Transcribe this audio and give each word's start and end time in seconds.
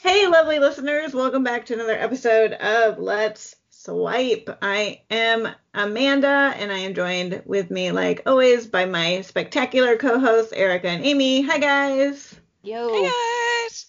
Hey, 0.00 0.28
lovely 0.28 0.60
listeners, 0.60 1.12
welcome 1.12 1.42
back 1.42 1.66
to 1.66 1.74
another 1.74 1.98
episode 1.98 2.52
of 2.52 3.00
Let's 3.00 3.56
Swipe. 3.68 4.48
I 4.62 5.02
am 5.10 5.48
Amanda, 5.74 6.54
and 6.56 6.70
I 6.70 6.78
am 6.78 6.94
joined 6.94 7.42
with 7.44 7.68
me, 7.68 7.90
like 7.90 8.22
always, 8.24 8.68
by 8.68 8.84
my 8.84 9.22
spectacular 9.22 9.96
co 9.96 10.20
hosts, 10.20 10.52
Erica 10.52 10.88
and 10.88 11.04
Amy. 11.04 11.42
Hi, 11.42 11.58
guys. 11.58 12.38
Yo. 12.62 12.92
Hey 12.92 13.10
guys. 13.10 13.86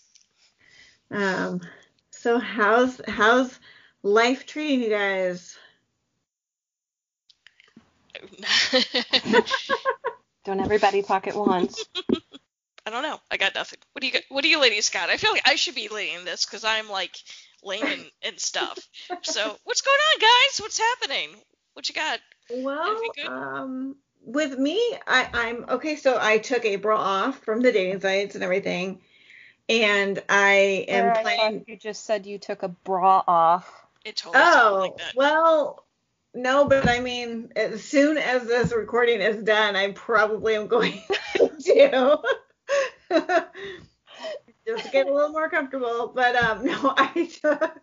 Um, 1.11 1.61
so 2.09 2.39
how's 2.39 2.99
how's 3.07 3.59
life 4.01 4.47
treating 4.47 4.81
you 4.81 4.89
guys? 4.89 5.59
Don't 10.43 10.59
everybody 10.59 11.03
talk 11.03 11.27
at 11.27 11.35
once. 11.35 11.85
I 12.89 12.91
don't 12.91 13.03
know. 13.03 13.19
I 13.29 13.37
got 13.37 13.53
nothing. 13.53 13.77
What 13.91 14.01
do 14.01 14.07
you? 14.07 14.19
What 14.29 14.41
do 14.41 14.49
you 14.49 14.59
ladies 14.59 14.89
got? 14.89 15.11
I 15.11 15.17
feel 15.17 15.31
like 15.31 15.47
I 15.47 15.53
should 15.53 15.75
be 15.75 15.89
leading 15.89 16.25
this 16.25 16.43
because 16.43 16.63
I'm 16.63 16.89
like 16.89 17.15
lame 17.63 17.85
and, 17.85 18.11
and 18.23 18.39
stuff. 18.39 18.79
So 19.21 19.55
what's 19.63 19.81
going 19.81 19.95
on, 19.95 20.19
guys? 20.19 20.59
What's 20.59 20.79
happening? 20.79 21.29
What 21.73 21.87
you 21.87 21.93
got? 21.93 22.19
Well, 22.49 22.99
um, 23.27 23.95
with 24.25 24.57
me, 24.57 24.79
I, 25.05 25.29
I'm 25.31 25.65
okay. 25.69 25.97
So 25.97 26.17
I 26.19 26.39
took 26.39 26.65
April 26.65 26.97
off 26.97 27.37
from 27.43 27.61
the 27.61 27.71
dating 27.71 28.01
sites 28.01 28.33
and 28.33 28.43
everything, 28.43 29.01
and 29.69 30.23
I 30.27 30.85
am 30.87 31.09
Or 31.09 31.27
I 31.27 31.61
you 31.67 31.77
just 31.77 32.05
said 32.05 32.25
you 32.25 32.39
took 32.39 32.63
a 32.63 32.69
bra 32.69 33.23
off. 33.27 33.71
It 34.03 34.15
totally 34.15 34.43
Oh, 34.43 34.79
like 34.81 34.97
that. 34.97 35.15
well, 35.15 35.85
no, 36.33 36.67
but 36.67 36.89
I 36.89 37.01
mean, 37.01 37.53
as 37.55 37.83
soon 37.83 38.17
as 38.17 38.47
this 38.47 38.73
recording 38.73 39.21
is 39.21 39.43
done, 39.43 39.75
I 39.75 39.91
probably 39.91 40.55
am 40.55 40.65
going 40.65 41.03
to 41.65 42.19
just 44.65 44.85
to 44.85 44.91
get 44.91 45.07
a 45.07 45.13
little 45.13 45.29
more 45.29 45.49
comfortable. 45.49 46.11
But 46.13 46.35
um, 46.35 46.65
no, 46.65 46.93
I 46.97 47.29
took 47.41 47.79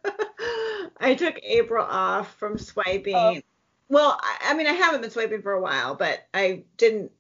I 1.01 1.15
took 1.15 1.39
April 1.43 1.85
off 1.85 2.35
from 2.37 2.59
swiping. 2.59 3.15
Oh. 3.15 3.41
Well, 3.89 4.19
I, 4.21 4.51
I 4.51 4.55
mean, 4.55 4.67
I 4.67 4.73
haven't 4.73 5.03
been 5.03 5.11
swiping 5.11 5.43
for 5.43 5.53
a 5.53 5.61
while, 5.61 5.95
but 5.95 6.27
I 6.35 6.65
didn't. 6.77 7.13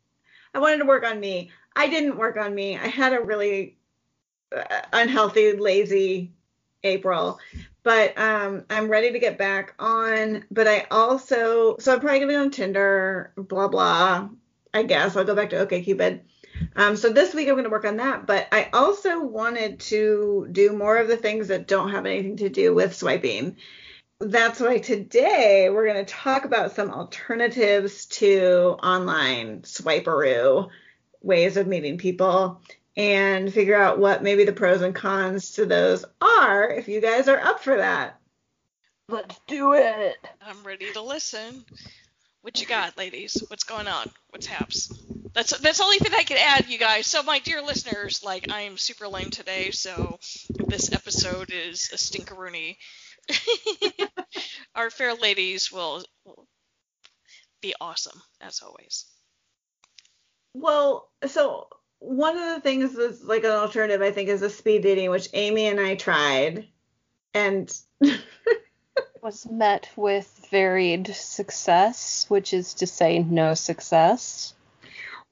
I 0.54 0.58
wanted 0.58 0.78
to 0.78 0.84
work 0.84 1.04
on 1.04 1.20
me. 1.20 1.50
I 1.74 1.88
didn't 1.88 2.16
work 2.16 2.36
on 2.36 2.54
me. 2.54 2.76
I 2.76 2.88
had 2.88 3.12
a 3.12 3.20
really 3.20 3.76
uh, 4.56 4.62
unhealthy, 4.92 5.52
lazy 5.52 6.32
April 6.82 7.38
but 7.86 8.18
um, 8.18 8.64
I'm 8.68 8.88
ready 8.88 9.12
to 9.12 9.20
get 9.20 9.38
back 9.38 9.72
on. 9.78 10.44
But 10.50 10.66
I 10.66 10.88
also, 10.90 11.76
so 11.78 11.94
I'm 11.94 12.00
probably 12.00 12.18
gonna 12.18 12.32
be 12.32 12.34
on 12.34 12.50
Tinder, 12.50 13.32
blah 13.36 13.68
blah. 13.68 14.28
I 14.74 14.82
guess 14.82 15.14
I'll 15.14 15.22
go 15.22 15.36
back 15.36 15.50
to 15.50 15.64
OkCupid. 15.64 16.22
Um, 16.74 16.96
so 16.96 17.10
this 17.10 17.34
week 17.34 17.48
I'm 17.48 17.56
gonna 17.56 17.68
work 17.68 17.84
on 17.84 17.96
that. 17.96 18.26
But 18.26 18.48
I 18.52 18.68
also 18.72 19.20
wanted 19.20 19.80
to 19.80 20.48
do 20.50 20.72
more 20.72 20.98
of 20.98 21.08
the 21.08 21.16
things 21.16 21.48
that 21.48 21.68
don't 21.68 21.90
have 21.90 22.06
anything 22.06 22.36
to 22.38 22.48
do 22.48 22.74
with 22.74 22.94
swiping. 22.94 23.56
That's 24.20 24.60
why 24.60 24.78
today 24.78 25.68
we're 25.70 25.86
gonna 25.86 26.04
talk 26.04 26.44
about 26.44 26.74
some 26.74 26.90
alternatives 26.90 28.06
to 28.06 28.76
online 28.82 29.62
swiperoo 29.62 30.68
ways 31.22 31.56
of 31.56 31.66
meeting 31.66 31.98
people 31.98 32.60
and 32.96 33.52
figure 33.52 33.76
out 33.76 33.98
what 33.98 34.22
maybe 34.22 34.44
the 34.44 34.52
pros 34.52 34.80
and 34.80 34.94
cons 34.94 35.52
to 35.52 35.66
those 35.66 36.04
are 36.20 36.70
if 36.70 36.88
you 36.88 37.00
guys 37.00 37.28
are 37.28 37.38
up 37.38 37.60
for 37.60 37.76
that. 37.76 38.18
Let's 39.08 39.38
do 39.46 39.74
it. 39.74 40.16
I'm 40.42 40.62
ready 40.64 40.92
to 40.92 41.02
listen. 41.02 41.64
What 42.46 42.60
you 42.60 42.66
got, 42.68 42.96
ladies? 42.96 43.42
What's 43.48 43.64
going 43.64 43.88
on? 43.88 44.08
What's 44.30 44.46
haps? 44.46 44.86
That's 45.32 45.58
that's 45.58 45.78
the 45.78 45.82
only 45.82 45.98
thing 45.98 46.12
I 46.14 46.22
can 46.22 46.36
add, 46.36 46.68
you 46.68 46.78
guys. 46.78 47.08
So 47.08 47.24
my 47.24 47.40
dear 47.40 47.60
listeners, 47.60 48.22
like 48.22 48.52
I 48.52 48.60
am 48.60 48.76
super 48.76 49.08
lame 49.08 49.30
today, 49.30 49.72
so 49.72 50.20
this 50.68 50.92
episode 50.92 51.50
is 51.50 51.90
a 51.92 51.96
stinkeroony. 51.96 52.76
Our 54.76 54.90
fair 54.90 55.14
ladies 55.14 55.72
will, 55.72 56.04
will 56.24 56.46
be 57.60 57.74
awesome 57.80 58.22
as 58.40 58.62
always. 58.62 59.06
Well, 60.54 61.10
so 61.26 61.66
one 61.98 62.38
of 62.38 62.54
the 62.54 62.60
things 62.60 62.94
that's 62.94 63.24
like 63.24 63.42
an 63.42 63.50
alternative, 63.50 64.02
I 64.02 64.12
think, 64.12 64.28
is 64.28 64.42
a 64.42 64.50
speed 64.50 64.84
dating, 64.84 65.10
which 65.10 65.30
Amy 65.32 65.66
and 65.66 65.80
I 65.80 65.96
tried. 65.96 66.68
And 67.34 67.76
Was 69.22 69.46
met 69.50 69.88
with 69.96 70.46
varied 70.50 71.08
success, 71.08 72.26
which 72.28 72.52
is 72.52 72.74
to 72.74 72.86
say 72.86 73.18
no 73.18 73.54
success. 73.54 74.54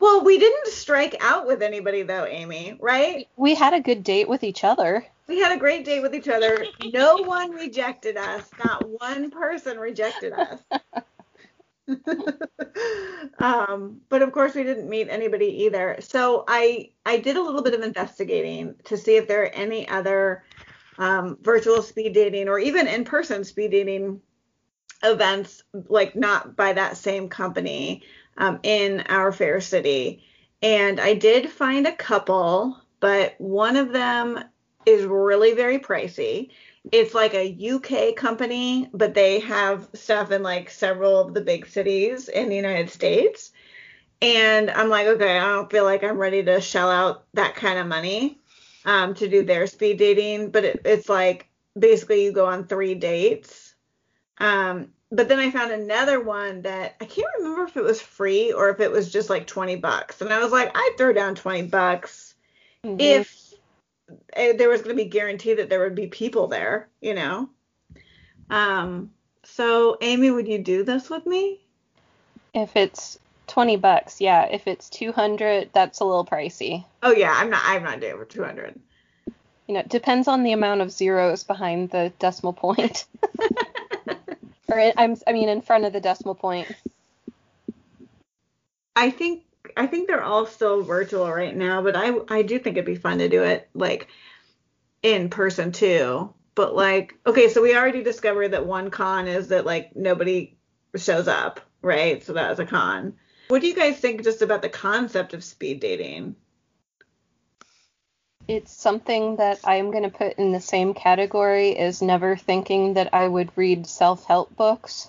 well, 0.01 0.25
we 0.25 0.39
didn't 0.39 0.69
strike 0.69 1.17
out 1.21 1.47
with 1.47 1.63
anybody 1.63 2.03
though, 2.03 2.25
Amy, 2.25 2.77
right? 2.81 3.29
We 3.37 3.55
had 3.55 3.75
a 3.75 3.81
good 3.81 4.03
date 4.03 4.29
with 4.29 4.43
each 4.43 4.65
other. 4.65 5.07
We 5.27 5.39
had 5.39 5.53
a 5.53 5.59
great 5.59 5.85
date 5.85 6.01
with 6.01 6.15
each 6.15 6.29
other. 6.29 6.67
No 6.93 7.17
one 7.17 7.53
rejected 7.53 8.17
us. 8.17 8.51
Not 8.63 8.89
one 8.89 9.31
person 9.31 9.79
rejected 9.79 10.33
us. 10.33 10.61
um, 13.39 14.01
but 14.09 14.23
of 14.23 14.33
course, 14.33 14.55
we 14.55 14.65
didn't 14.65 14.89
meet 14.89 15.09
anybody 15.09 15.65
either. 15.65 15.97
So 16.01 16.45
I 16.49 16.91
I 17.07 17.19
did 17.19 17.37
a 17.37 17.43
little 17.43 17.63
bit 17.63 17.75
of 17.75 17.83
investigating 17.83 18.75
to 18.85 18.97
see 18.97 19.17
if 19.17 19.29
there 19.29 19.43
are 19.43 19.47
any 19.47 19.89
other 19.89 20.45
um, 20.99 21.39
virtual 21.43 21.83
speed 21.83 22.15
dating 22.15 22.49
or 22.49 22.59
even 22.59 22.87
in 22.87 23.05
person 23.05 23.45
speed 23.45 23.71
dating 23.71 24.21
events, 25.03 25.63
like 25.89 26.17
not 26.17 26.57
by 26.57 26.73
that 26.73 26.97
same 26.97 27.29
company 27.29 28.03
um, 28.37 28.59
in 28.63 29.01
our 29.09 29.33
fair 29.33 29.61
city. 29.61 30.25
And 30.63 31.01
I 31.01 31.15
did 31.15 31.51
find 31.51 31.87
a 31.87 31.93
couple, 31.93 32.81
but 33.01 33.35
one 33.39 33.77
of 33.77 33.93
them 33.93 34.43
is 34.87 35.05
really 35.05 35.53
very 35.53 35.79
pricey. 35.79 36.51
It's 36.93 37.15
like 37.15 37.35
a 37.35 37.73
UK 37.73 38.17
company, 38.17 38.89
but 38.93 39.15
they 39.15 39.41
have 39.41 39.89
stuff 39.95 40.31
in 40.31 40.43
like 40.43 40.71
several 40.71 41.19
of 41.19 41.35
the 41.35 41.41
big 41.41 41.67
cities 41.67 42.29
in 42.29 42.49
the 42.49 42.57
United 42.57 42.91
States. 42.91 43.53
And 44.23 44.71
I'm 44.71 44.89
like, 44.89 45.07
okay, 45.07 45.39
I 45.39 45.53
don't 45.53 45.71
feel 45.71 45.85
like 45.85 46.03
I'm 46.03 46.19
ready 46.19 46.43
to 46.45 46.61
shell 46.61 46.91
out 46.91 47.25
that 47.35 47.57
kind 47.57 47.79
of 47.79 47.87
money 47.87 48.41
um, 48.85 49.15
to 49.15 49.29
do 49.29 49.43
their 49.45 49.67
speed 49.67 49.99
dating. 49.99 50.51
But 50.51 50.65
it, 50.65 50.83
it's 50.85 51.09
like 51.09 51.49
basically 51.79 52.25
you 52.25 52.33
go 52.33 52.47
on 52.47 52.67
three 52.67 52.95
dates. 52.95 53.75
Um, 54.39 54.93
but 55.11 55.29
then 55.29 55.39
I 55.39 55.51
found 55.51 55.71
another 55.71 56.21
one 56.21 56.63
that 56.63 56.97
I 57.01 57.05
can't 57.05 57.29
remember 57.39 57.65
if 57.65 57.77
it 57.77 57.85
was 57.85 58.01
free 58.01 58.53
or 58.53 58.71
if 58.71 58.81
it 58.81 58.91
was 58.91 59.13
just 59.13 59.31
like 59.31 59.47
20 59.47 59.77
bucks. 59.77 60.21
And 60.21 60.33
I 60.33 60.43
was 60.43 60.51
like, 60.53 60.73
I'd 60.75 60.95
throw 60.99 61.13
down 61.13 61.35
20 61.35 61.63
bucks 61.69 62.35
Mhm. 62.85 62.99
if 63.01 63.55
uh, 64.37 64.53
there 64.59 64.69
was 64.69 64.83
going 64.83 64.97
to 64.97 65.03
be 65.03 65.09
guaranteed 65.09 65.59
that 65.59 65.71
there 65.71 65.81
would 65.81 65.95
be 65.95 66.09
people 66.09 66.49
there, 66.49 66.89
you 67.01 67.15
know. 67.15 67.49
Um, 68.51 69.11
so 69.45 69.97
Amy, 70.01 70.31
would 70.31 70.49
you 70.49 70.59
do 70.59 70.83
this 70.85 71.09
with 71.09 71.27
me? 71.27 71.61
if 72.55 72.77
it's 72.77 73.19
20 73.47 73.77
bucks, 73.77 74.21
yeah. 74.21 74.45
If 74.45 74.67
it's 74.67 74.89
200, 74.91 75.71
that's 75.73 76.01
a 76.01 76.05
little 76.05 76.25
pricey. 76.25 76.85
Oh 77.03 77.13
yeah, 77.13 77.33
I'm 77.35 77.51
not. 77.51 77.63
I'm 77.65 77.83
not 77.83 78.01
doing 78.01 78.15
it 78.15 78.19
for 78.19 78.25
200. 78.25 78.79
You 79.67 79.75
know, 79.75 79.81
it 79.81 79.89
depends 79.89 80.29
on 80.29 80.43
the 80.43 80.53
amount 80.53 80.83
of 80.83 80.91
zeros 80.91 81.45
behind 81.45 81.91
the 81.91 82.13
decimal 82.19 82.53
point. 82.53 83.07
or 84.69 84.79
in, 84.79 84.93
I'm 84.97 85.17
I 85.27 85.33
mean 85.33 85.49
in 85.49 85.63
front 85.63 85.85
of 85.85 85.93
the 85.93 86.01
decimal 86.01 86.35
point. 86.35 86.71
I 88.97 89.11
think 89.11 89.45
I 89.77 89.87
think 89.87 90.07
they're 90.07 90.23
all 90.23 90.47
still 90.47 90.83
virtual 90.83 91.31
right 91.31 91.57
now, 91.57 91.83
but 91.83 91.97
I 91.97 92.13
I 92.29 92.43
do 92.43 92.59
think 92.59 92.77
it'd 92.77 92.87
be 92.87 92.97
fun 92.97 93.19
to 93.19 93.29
do 93.29 93.43
it 93.43 93.69
like 93.75 94.09
in 95.03 95.31
person 95.31 95.73
too. 95.73 96.33
But 96.55 96.77
like, 96.77 97.15
okay, 97.27 97.49
so 97.49 97.63
we 97.63 97.77
already 97.77 98.03
discovered 98.03 98.51
that 98.51 98.67
one 98.67 98.91
con 98.91 99.27
is 99.27 99.49
that 99.49 99.67
like 99.67 99.97
nobody 99.97 100.57
shows 100.97 101.27
up, 101.27 101.61
right? 101.83 102.23
So 102.23 102.35
that 102.35 102.51
was 102.51 102.61
a 102.61 102.67
con. 102.67 103.15
What 103.49 103.61
do 103.61 103.69
you 103.69 103.75
guys 103.75 103.99
think 103.99 104.23
just 104.23 104.43
about 104.43 104.63
the 104.63 104.69
concept 104.69 105.35
of 105.35 105.45
speed 105.45 105.81
dating? 105.81 106.37
It's 108.47 108.73
something 108.73 109.37
that 109.37 109.61
I'm 109.65 109.91
going 109.91 110.03
to 110.03 110.11
put 110.11 110.39
in 110.39 110.53
the 110.53 110.61
same 110.61 110.93
category 110.93 111.77
as 111.77 112.03
never 112.03 112.37
thinking 112.37 112.95
that 112.95 113.15
I 113.15 113.27
would 113.27 113.51
read 113.57 113.87
self-help 113.87 114.55
books 114.57 115.09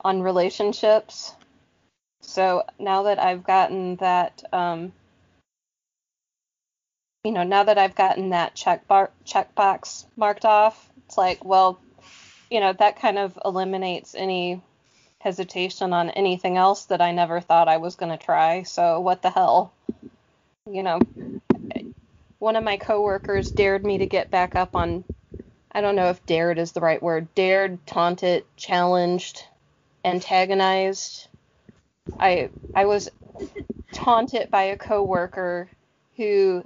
on 0.00 0.22
relationships. 0.22 1.34
So 2.22 2.64
now 2.78 3.04
that 3.04 3.20
I've 3.20 3.44
gotten 3.44 3.96
that, 3.96 4.42
um, 4.52 4.92
you 7.24 7.32
know, 7.32 7.44
now 7.44 7.64
that 7.64 7.78
I've 7.78 7.94
gotten 7.94 8.30
that 8.30 8.54
check 8.54 8.86
bar- 8.88 9.12
checkbox 9.24 10.06
marked 10.16 10.44
off, 10.44 10.88
it's 11.06 11.16
like, 11.16 11.44
well, 11.44 11.80
you 12.50 12.60
know, 12.60 12.72
that 12.72 12.98
kind 13.00 13.18
of 13.18 13.38
eliminates 13.44 14.14
any 14.16 14.60
hesitation 15.20 15.92
on 15.92 16.10
anything 16.10 16.56
else 16.56 16.86
that 16.86 17.00
I 17.00 17.12
never 17.12 17.40
thought 17.40 17.68
I 17.68 17.78
was 17.78 17.96
going 17.96 18.16
to 18.16 18.24
try. 18.24 18.62
So 18.62 19.00
what 19.00 19.22
the 19.22 19.30
hell? 19.30 19.72
You 20.70 20.82
know, 20.82 21.00
one 22.38 22.56
of 22.56 22.64
my 22.64 22.76
coworkers 22.76 23.50
dared 23.50 23.84
me 23.84 23.98
to 23.98 24.06
get 24.06 24.30
back 24.30 24.54
up 24.56 24.76
on 24.76 25.04
I 25.70 25.80
don't 25.80 25.96
know 25.96 26.08
if 26.08 26.24
dared 26.26 26.58
is 26.58 26.72
the 26.72 26.80
right 26.80 27.02
word. 27.02 27.34
Dared, 27.34 27.86
taunted, 27.86 28.44
challenged, 28.56 29.44
antagonized. 30.04 31.28
I 32.18 32.50
I 32.74 32.86
was 32.86 33.10
taunted 33.92 34.50
by 34.50 34.64
a 34.64 34.76
coworker 34.76 35.68
who 36.16 36.64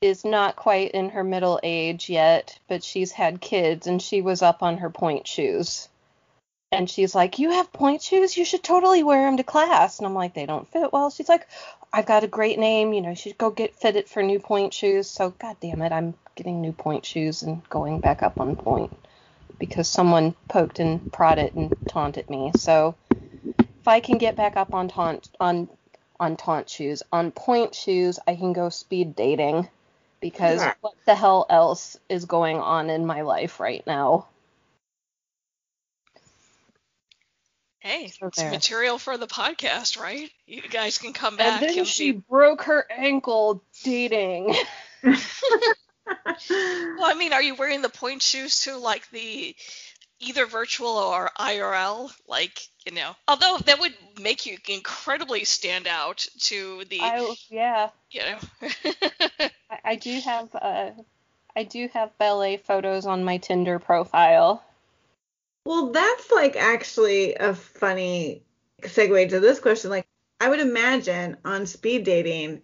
is 0.00 0.24
not 0.24 0.56
quite 0.56 0.92
in 0.92 1.10
her 1.10 1.24
middle 1.24 1.60
age 1.62 2.08
yet, 2.08 2.58
but 2.68 2.84
she's 2.84 3.12
had 3.12 3.40
kids 3.40 3.86
and 3.86 4.00
she 4.00 4.22
was 4.22 4.42
up 4.42 4.62
on 4.62 4.78
her 4.78 4.90
pointe 4.90 5.26
shoes. 5.26 5.88
And 6.70 6.88
she's 6.88 7.14
like, 7.14 7.38
You 7.38 7.50
have 7.50 7.72
pointe 7.72 8.02
shoes? 8.02 8.36
You 8.36 8.44
should 8.44 8.62
totally 8.62 9.02
wear 9.02 9.22
them 9.22 9.38
to 9.38 9.42
class. 9.42 9.98
And 9.98 10.06
I'm 10.06 10.14
like, 10.14 10.34
They 10.34 10.46
don't 10.46 10.70
fit 10.70 10.92
well. 10.92 11.10
She's 11.10 11.28
like, 11.28 11.48
I've 11.92 12.06
got 12.06 12.24
a 12.24 12.28
great 12.28 12.58
name. 12.58 12.92
You 12.92 13.00
know, 13.00 13.10
you 13.10 13.16
should 13.16 13.38
go 13.38 13.50
get 13.50 13.74
fitted 13.74 14.08
for 14.08 14.22
new 14.22 14.38
pointe 14.38 14.74
shoes. 14.74 15.08
So, 15.08 15.30
God 15.30 15.56
damn 15.60 15.80
it, 15.82 15.92
I'm 15.92 16.14
getting 16.34 16.60
new 16.60 16.72
pointe 16.72 17.06
shoes 17.06 17.42
and 17.42 17.66
going 17.70 18.00
back 18.00 18.22
up 18.22 18.38
on 18.38 18.56
pointe 18.56 18.92
because 19.58 19.88
someone 19.88 20.34
poked 20.48 20.78
and 20.78 21.10
prodded 21.12 21.54
and 21.54 21.74
taunted 21.88 22.28
me. 22.28 22.52
So, 22.56 22.94
if 23.80 23.88
I 23.88 24.00
can 24.00 24.18
get 24.18 24.36
back 24.36 24.56
up 24.56 24.74
on 24.74 24.88
taunt 24.88 25.30
on 25.40 25.68
on 26.20 26.36
taunt 26.36 26.68
shoes, 26.68 27.02
on 27.12 27.30
pointe 27.30 27.74
shoes, 27.74 28.18
I 28.26 28.36
can 28.36 28.52
go 28.52 28.68
speed 28.68 29.16
dating 29.16 29.68
because 30.20 30.62
what 30.80 30.94
the 31.06 31.14
hell 31.14 31.46
else 31.48 31.98
is 32.08 32.26
going 32.26 32.58
on 32.58 32.90
in 32.90 33.06
my 33.06 33.22
life 33.22 33.60
right 33.60 33.86
now? 33.86 34.26
Hey, 37.88 38.08
So 38.08 38.26
it's 38.26 38.36
there. 38.38 38.50
material 38.50 38.98
for 38.98 39.16
the 39.16 39.26
podcast, 39.26 39.98
right? 39.98 40.30
You 40.46 40.60
guys 40.60 40.98
can 40.98 41.14
come 41.14 41.36
back. 41.36 41.62
And 41.62 41.70
then 41.70 41.78
and 41.78 41.88
she 41.88 42.12
be. 42.12 42.22
broke 42.28 42.62
her 42.64 42.86
ankle 42.90 43.62
dating. 43.82 44.54
Well, 46.50 47.04
I 47.04 47.14
mean, 47.18 47.32
are 47.32 47.42
you 47.42 47.54
wearing 47.54 47.82
the 47.82 47.88
pointe 47.88 48.22
shoes 48.22 48.60
to 48.60 48.76
like 48.78 49.08
the 49.10 49.54
either 50.20 50.46
virtual 50.46 50.88
or 50.96 51.30
IRL? 51.38 52.10
Like, 52.26 52.58
you 52.86 52.92
know, 52.92 53.14
although 53.26 53.58
that 53.66 53.80
would 53.80 53.94
make 54.20 54.46
you 54.46 54.56
incredibly 54.68 55.44
stand 55.44 55.86
out 55.86 56.26
to 56.44 56.84
the, 56.88 57.00
I 57.00 57.34
yeah, 57.50 57.90
you 58.10 58.20
know. 58.20 58.38
I, 59.70 59.78
I 59.84 59.94
do 59.96 60.18
have 60.20 60.48
uh, 60.54 60.90
I 61.54 61.64
do 61.64 61.88
have 61.92 62.16
ballet 62.18 62.56
photos 62.56 63.06
on 63.06 63.24
my 63.24 63.36
Tinder 63.38 63.78
profile. 63.78 64.62
Well, 65.68 65.90
that's 65.90 66.30
like 66.32 66.56
actually 66.56 67.34
a 67.34 67.54
funny 67.54 68.42
segue 68.84 69.28
to 69.28 69.38
this 69.40 69.60
question. 69.60 69.90
Like, 69.90 70.06
I 70.40 70.48
would 70.48 70.60
imagine 70.60 71.36
on 71.44 71.66
speed 71.66 72.04
dating, 72.04 72.62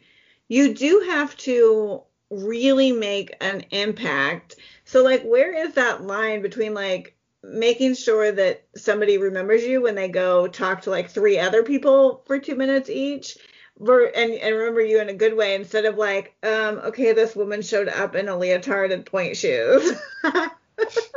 you 0.49 0.73
do 0.75 1.01
have 1.11 1.37
to 1.39 2.03
really 2.31 2.93
make 2.93 3.37
an 3.43 3.67
impact. 3.73 4.57
So, 4.87 5.03
like, 5.05 5.23
where 5.23 5.53
is 5.67 5.75
that 5.75 6.03
line 6.05 6.41
between 6.41 6.73
like 6.73 7.15
making 7.43 7.93
sure 7.95 8.33
that 8.33 8.65
somebody 8.75 9.19
remembers 9.19 9.65
you 9.65 9.83
when 9.83 9.97
they 9.97 10.09
go 10.09 10.47
talk 10.47 10.81
to 10.83 10.91
like 10.91 11.11
three 11.11 11.39
other 11.39 11.63
people 11.63 12.23
for 12.27 12.39
two 12.39 12.55
minutes 12.57 12.89
each? 12.89 13.37
And, 13.79 14.33
and 14.33 14.57
remember 14.57 14.81
you 14.81 15.01
in 15.03 15.11
a 15.11 15.15
good 15.15 15.37
way 15.37 15.55
instead 15.55 15.85
of 15.85 15.99
like, 15.99 16.35
um, 16.43 16.79
okay, 16.79 17.13
this 17.13 17.37
woman 17.37 17.61
showed 17.61 17.89
up 17.89 18.15
in 18.17 18.29
a 18.29 18.39
leotard 18.39 18.93
and 18.93 19.05
pointe 19.05 19.37
shoes. 19.37 19.93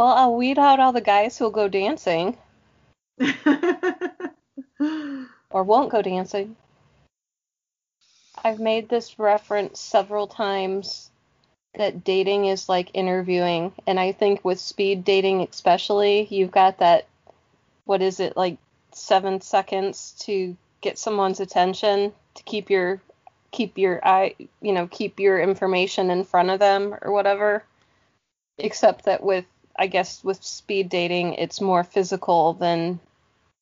Well, 0.00 0.14
I'll 0.16 0.34
weed 0.34 0.58
out 0.58 0.80
all 0.80 0.94
the 0.94 1.02
guys 1.02 1.36
who'll 1.36 1.50
go 1.50 1.68
dancing 1.68 2.38
or 5.50 5.62
won't 5.62 5.90
go 5.90 6.00
dancing. 6.00 6.56
I've 8.42 8.60
made 8.60 8.88
this 8.88 9.18
reference 9.18 9.78
several 9.78 10.26
times 10.26 11.10
that 11.74 12.02
dating 12.02 12.46
is 12.46 12.66
like 12.66 12.88
interviewing, 12.94 13.74
and 13.86 14.00
I 14.00 14.12
think 14.12 14.42
with 14.42 14.58
speed 14.58 15.04
dating 15.04 15.42
especially, 15.42 16.26
you've 16.30 16.50
got 16.50 16.78
that 16.78 17.06
what 17.84 18.00
is 18.00 18.20
it 18.20 18.38
like 18.38 18.56
7 18.94 19.42
seconds 19.42 20.12
to 20.20 20.56
get 20.80 20.96
someone's 20.96 21.40
attention 21.40 22.14
to 22.36 22.42
keep 22.44 22.70
your 22.70 23.02
keep 23.50 23.76
your 23.76 24.00
eye, 24.02 24.34
you 24.62 24.72
know, 24.72 24.86
keep 24.86 25.20
your 25.20 25.38
information 25.38 26.10
in 26.10 26.24
front 26.24 26.48
of 26.48 26.58
them 26.58 26.96
or 27.02 27.12
whatever. 27.12 27.64
Except 28.56 29.04
that 29.04 29.22
with 29.22 29.44
I 29.80 29.86
guess 29.86 30.22
with 30.22 30.44
speed 30.44 30.90
dating, 30.90 31.34
it's 31.34 31.58
more 31.58 31.84
physical 31.84 32.52
than 32.52 33.00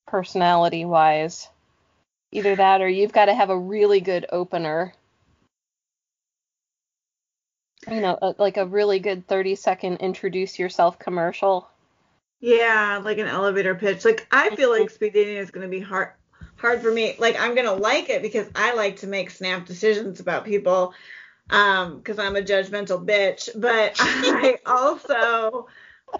personality 0.08 0.84
wise. 0.84 1.48
Either 2.32 2.56
that 2.56 2.80
or 2.80 2.88
you've 2.88 3.12
got 3.12 3.26
to 3.26 3.34
have 3.34 3.50
a 3.50 3.58
really 3.58 4.00
good 4.00 4.26
opener. 4.32 4.92
You 7.88 8.00
know, 8.00 8.18
a, 8.20 8.34
like 8.36 8.56
a 8.56 8.66
really 8.66 8.98
good 8.98 9.28
30 9.28 9.54
second 9.54 9.98
introduce 9.98 10.58
yourself 10.58 10.98
commercial. 10.98 11.70
Yeah, 12.40 13.00
like 13.04 13.18
an 13.18 13.28
elevator 13.28 13.76
pitch. 13.76 14.04
Like 14.04 14.26
I 14.32 14.56
feel 14.56 14.70
like 14.70 14.90
speed 14.90 15.12
dating 15.12 15.36
is 15.36 15.52
going 15.52 15.64
to 15.64 15.70
be 15.70 15.80
hard 15.80 16.08
hard 16.56 16.82
for 16.82 16.90
me. 16.90 17.14
Like 17.20 17.40
I'm 17.40 17.54
going 17.54 17.68
to 17.68 17.74
like 17.74 18.10
it 18.10 18.22
because 18.22 18.48
I 18.56 18.74
like 18.74 18.96
to 18.98 19.06
make 19.06 19.30
snap 19.30 19.66
decisions 19.66 20.18
about 20.18 20.44
people 20.44 20.94
um 21.50 22.02
cuz 22.02 22.18
I'm 22.18 22.34
a 22.34 22.42
judgmental 22.42 23.06
bitch, 23.06 23.48
but 23.54 23.94
I 24.00 24.58
also 24.66 25.68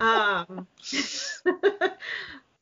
um 0.01 0.67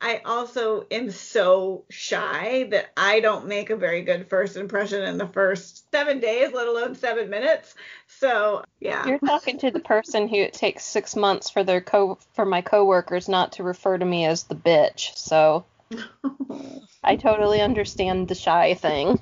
I 0.01 0.21
also 0.25 0.87
am 0.91 1.11
so 1.11 1.85
shy 1.89 2.69
that 2.71 2.91
I 2.97 3.21
don't 3.21 3.47
make 3.47 3.71
a 3.71 3.77
very 3.77 4.03
good 4.03 4.29
first 4.29 4.57
impression 4.57 5.03
in 5.03 5.17
the 5.17 5.27
first 5.27 5.91
7 5.91 6.21
days, 6.21 6.53
let 6.53 6.69
alone 6.69 6.95
7 6.95 7.31
minutes. 7.31 7.75
So, 8.07 8.63
yeah. 8.79 9.07
You're 9.07 9.19
talking 9.19 9.59
to 9.59 9.71
the 9.71 9.81
person 9.81 10.29
who 10.29 10.37
it 10.37 10.53
takes 10.53 10.85
six 10.85 11.17
months 11.17 11.49
for 11.49 11.65
their 11.65 11.81
co 11.81 12.19
for 12.35 12.45
my 12.45 12.61
coworkers 12.61 13.29
not 13.29 13.53
to 13.53 13.63
refer 13.63 13.97
to 13.97 14.05
me 14.05 14.27
as 14.27 14.45
the 14.45 14.55
bitch. 14.55 15.17
So 15.17 15.65
I 17.03 17.17
totally 17.17 17.61
understand 17.61 18.29
the 18.29 18.35
shy 18.35 18.75
thing. 18.75 19.19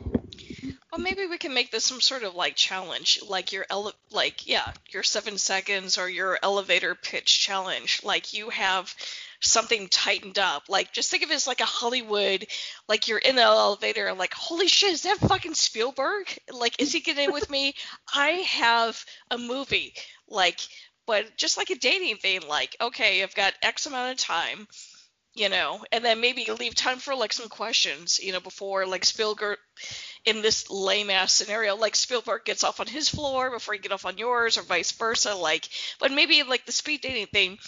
Well, 0.95 1.03
maybe 1.03 1.27
we 1.27 1.39
can 1.39 1.55
make 1.55 1.73
this 1.73 1.85
some 1.85 2.01
sort 2.01 2.23
of 2.23 2.37
like 2.37 2.55
challenge, 2.55 3.19
like 3.27 3.51
your 3.51 3.67
ele- 3.69 3.97
like 4.13 4.47
yeah, 4.47 4.73
your 4.91 5.03
seven 5.03 5.39
seconds 5.39 5.99
or 5.99 6.09
your 6.09 6.39
elevator 6.41 6.95
pitch 6.95 7.41
challenge. 7.41 8.05
Like 8.05 8.33
you 8.33 8.51
have 8.51 8.95
something 9.41 9.89
tightened 9.89 10.39
up. 10.39 10.69
Like 10.69 10.93
just 10.93 11.11
think 11.11 11.25
of 11.25 11.33
it 11.33 11.35
as 11.35 11.49
like 11.49 11.61
a 11.61 11.65
Hollywood, 11.65 12.47
like 12.89 13.09
you're 13.09 13.19
in 13.19 13.35
the 13.35 13.43
elevator 13.43 14.07
and 14.07 14.21
like, 14.21 14.35
holy 14.35 14.69
shit, 14.69 14.93
is 14.93 15.03
that 15.03 15.19
fucking 15.19 15.55
Spielberg? 15.55 16.29
Like, 16.53 16.81
is 16.81 16.93
he 16.93 17.01
getting 17.01 17.33
with 17.33 17.51
me? 17.51 17.75
I 18.15 18.29
have 18.29 19.05
a 19.33 19.37
movie, 19.37 19.95
like, 20.29 20.61
but 21.07 21.37
just 21.37 21.57
like 21.57 21.71
a 21.71 21.75
dating 21.75 22.19
thing. 22.19 22.43
Like, 22.49 22.77
okay, 22.81 23.21
I've 23.25 23.35
got 23.35 23.55
X 23.63 23.87
amount 23.87 24.13
of 24.13 24.19
time 24.19 24.69
you 25.35 25.49
know, 25.49 25.85
and 25.91 26.05
then 26.05 26.21
maybe 26.21 26.45
leave 26.59 26.75
time 26.75 26.99
for 26.99 27.15
like 27.15 27.33
some 27.33 27.49
questions, 27.49 28.21
you 28.23 28.33
know, 28.33 28.41
before 28.41 28.87
like 28.87 29.05
Spielberg 29.05 29.59
in 30.25 30.43
this 30.43 30.71
lame 30.71 31.11
ass 31.11 31.33
scenario, 31.33 31.75
like 31.77 31.97
Spielberg 31.97 32.45
gets 32.45 32.63
off 32.65 32.81
on 32.81 32.87
his 32.87 33.09
floor 33.09 33.51
before 33.51 33.75
you 33.75 33.81
get 33.81 33.93
off 33.93 34.07
on 34.07 34.17
yours, 34.19 34.57
or 34.59 34.63
vice 34.63 34.93
versa. 34.93 35.35
Like, 35.35 35.69
but 35.99 36.13
maybe 36.13 36.43
like 36.45 36.67
the 36.67 36.73
speed 36.73 37.01
dating 37.01 37.27
thing, 37.27 37.59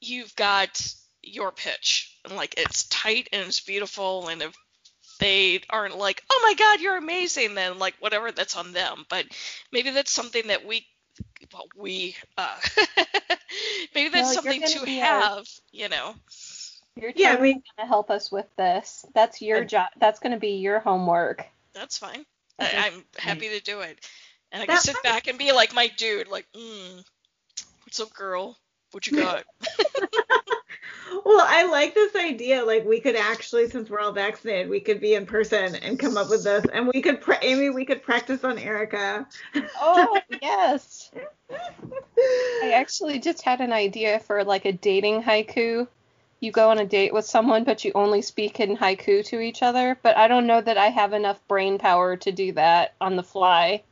you've 0.00 0.34
got 0.36 0.80
your 1.22 1.52
pitch, 1.52 2.18
and 2.24 2.34
like 2.36 2.54
it's 2.58 2.88
tight 2.88 3.28
and 3.32 3.46
it's 3.46 3.60
beautiful, 3.60 4.28
and 4.28 4.42
if 4.42 4.54
they 5.20 5.60
aren't 5.70 5.96
like, 5.96 6.22
oh 6.28 6.40
my 6.42 6.54
god, 6.54 6.80
you're 6.80 6.96
amazing, 6.96 7.54
then 7.54 7.78
like 7.78 7.94
whatever, 8.00 8.32
that's 8.32 8.56
on 8.56 8.72
them. 8.72 9.04
But 9.08 9.26
maybe 9.72 9.90
that's 9.90 10.10
something 10.10 10.48
that 10.48 10.66
we, 10.66 10.84
well, 11.52 11.66
we, 11.76 12.16
uh, 12.36 12.56
maybe 13.94 14.08
that's 14.10 14.34
something 14.34 14.60
to 14.60 14.80
our- 14.80 14.86
have, 15.20 15.46
you 15.70 15.88
know. 15.88 16.14
You're 16.96 17.12
Yeah, 17.14 17.28
I 17.28 17.32
totally 17.32 17.54
mean- 17.54 17.62
gonna 17.76 17.88
help 17.88 18.10
us 18.10 18.30
with 18.30 18.46
this. 18.56 19.04
That's 19.14 19.42
your 19.42 19.58
I- 19.62 19.64
job. 19.64 19.88
That's 19.98 20.20
gonna 20.20 20.38
be 20.38 20.56
your 20.56 20.80
homework. 20.80 21.46
That's 21.72 21.98
fine. 21.98 22.24
Okay. 22.62 22.76
I, 22.76 22.86
I'm 22.88 23.04
happy 23.18 23.48
to 23.48 23.60
do 23.60 23.80
it. 23.80 23.98
And 24.52 24.62
I 24.62 24.66
can 24.66 24.74
That's 24.76 24.84
sit 24.84 25.02
back 25.02 25.26
and 25.26 25.36
be 25.38 25.50
like 25.52 25.74
my 25.74 25.88
dude, 25.96 26.28
like, 26.28 26.46
mm, 26.54 27.04
what's 27.84 27.98
up, 27.98 28.12
girl? 28.14 28.56
What 28.92 29.06
you 29.08 29.16
got? 29.20 29.44
Well, 31.24 31.44
I 31.46 31.64
like 31.64 31.94
this 31.94 32.14
idea. 32.16 32.64
Like 32.64 32.84
we 32.84 32.98
could 33.00 33.14
actually, 33.14 33.68
since 33.70 33.88
we're 33.88 34.00
all 34.00 34.12
vaccinated, 34.12 34.68
we 34.68 34.80
could 34.80 35.00
be 35.00 35.14
in 35.14 35.26
person 35.26 35.74
and 35.76 35.98
come 35.98 36.16
up 36.16 36.28
with 36.28 36.44
this, 36.44 36.64
and 36.72 36.88
we 36.92 37.00
could, 37.02 37.20
pra- 37.20 37.38
Amy, 37.40 37.70
we 37.70 37.84
could 37.84 38.02
practice 38.02 38.42
on 38.42 38.58
Erica. 38.58 39.26
Oh 39.80 40.20
yes. 40.42 41.10
I 41.50 42.72
actually 42.74 43.20
just 43.20 43.42
had 43.42 43.60
an 43.60 43.72
idea 43.72 44.18
for 44.20 44.44
like 44.44 44.64
a 44.64 44.72
dating 44.72 45.22
haiku. 45.22 45.86
You 46.44 46.52
go 46.52 46.68
on 46.68 46.78
a 46.78 46.84
date 46.84 47.14
with 47.14 47.24
someone, 47.24 47.64
but 47.64 47.86
you 47.86 47.92
only 47.94 48.20
speak 48.20 48.60
in 48.60 48.76
haiku 48.76 49.24
to 49.24 49.40
each 49.40 49.62
other. 49.62 49.98
But 50.02 50.18
I 50.18 50.28
don't 50.28 50.46
know 50.46 50.60
that 50.60 50.76
I 50.76 50.88
have 50.88 51.14
enough 51.14 51.40
brain 51.48 51.78
power 51.78 52.16
to 52.18 52.32
do 52.32 52.52
that 52.52 52.92
on 53.00 53.16
the 53.16 53.22
fly. 53.22 53.82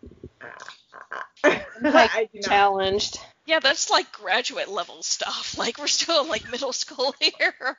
I 1.45 2.29
do 2.31 2.41
not. 2.41 2.51
Challenged. 2.51 3.19
yeah, 3.47 3.59
that's 3.59 3.91
like 3.91 4.13
graduate 4.13 4.69
level 4.69 5.03
stuff. 5.03 5.55
Like 5.59 5.79
we're 5.79 5.87
still 5.87 6.23
in 6.25 6.29
like 6.29 6.51
middle 6.51 6.75
school 6.75 7.15
here. 7.21 7.79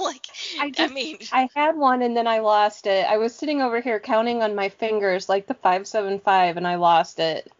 like, 0.00 0.26
I 0.58 0.72
I, 0.76 0.88
mean, 0.88 1.18
I 1.30 1.48
had 1.54 1.76
one 1.76 2.02
and 2.02 2.16
then 2.16 2.26
I 2.26 2.40
lost 2.40 2.88
it. 2.88 3.06
I 3.08 3.18
was 3.18 3.32
sitting 3.32 3.62
over 3.62 3.80
here 3.80 4.00
counting 4.00 4.42
on 4.42 4.56
my 4.56 4.70
fingers 4.70 5.28
like 5.28 5.46
the 5.46 5.54
575 5.54 6.56
and 6.56 6.66
I 6.66 6.74
lost 6.76 7.20
it. 7.20 7.52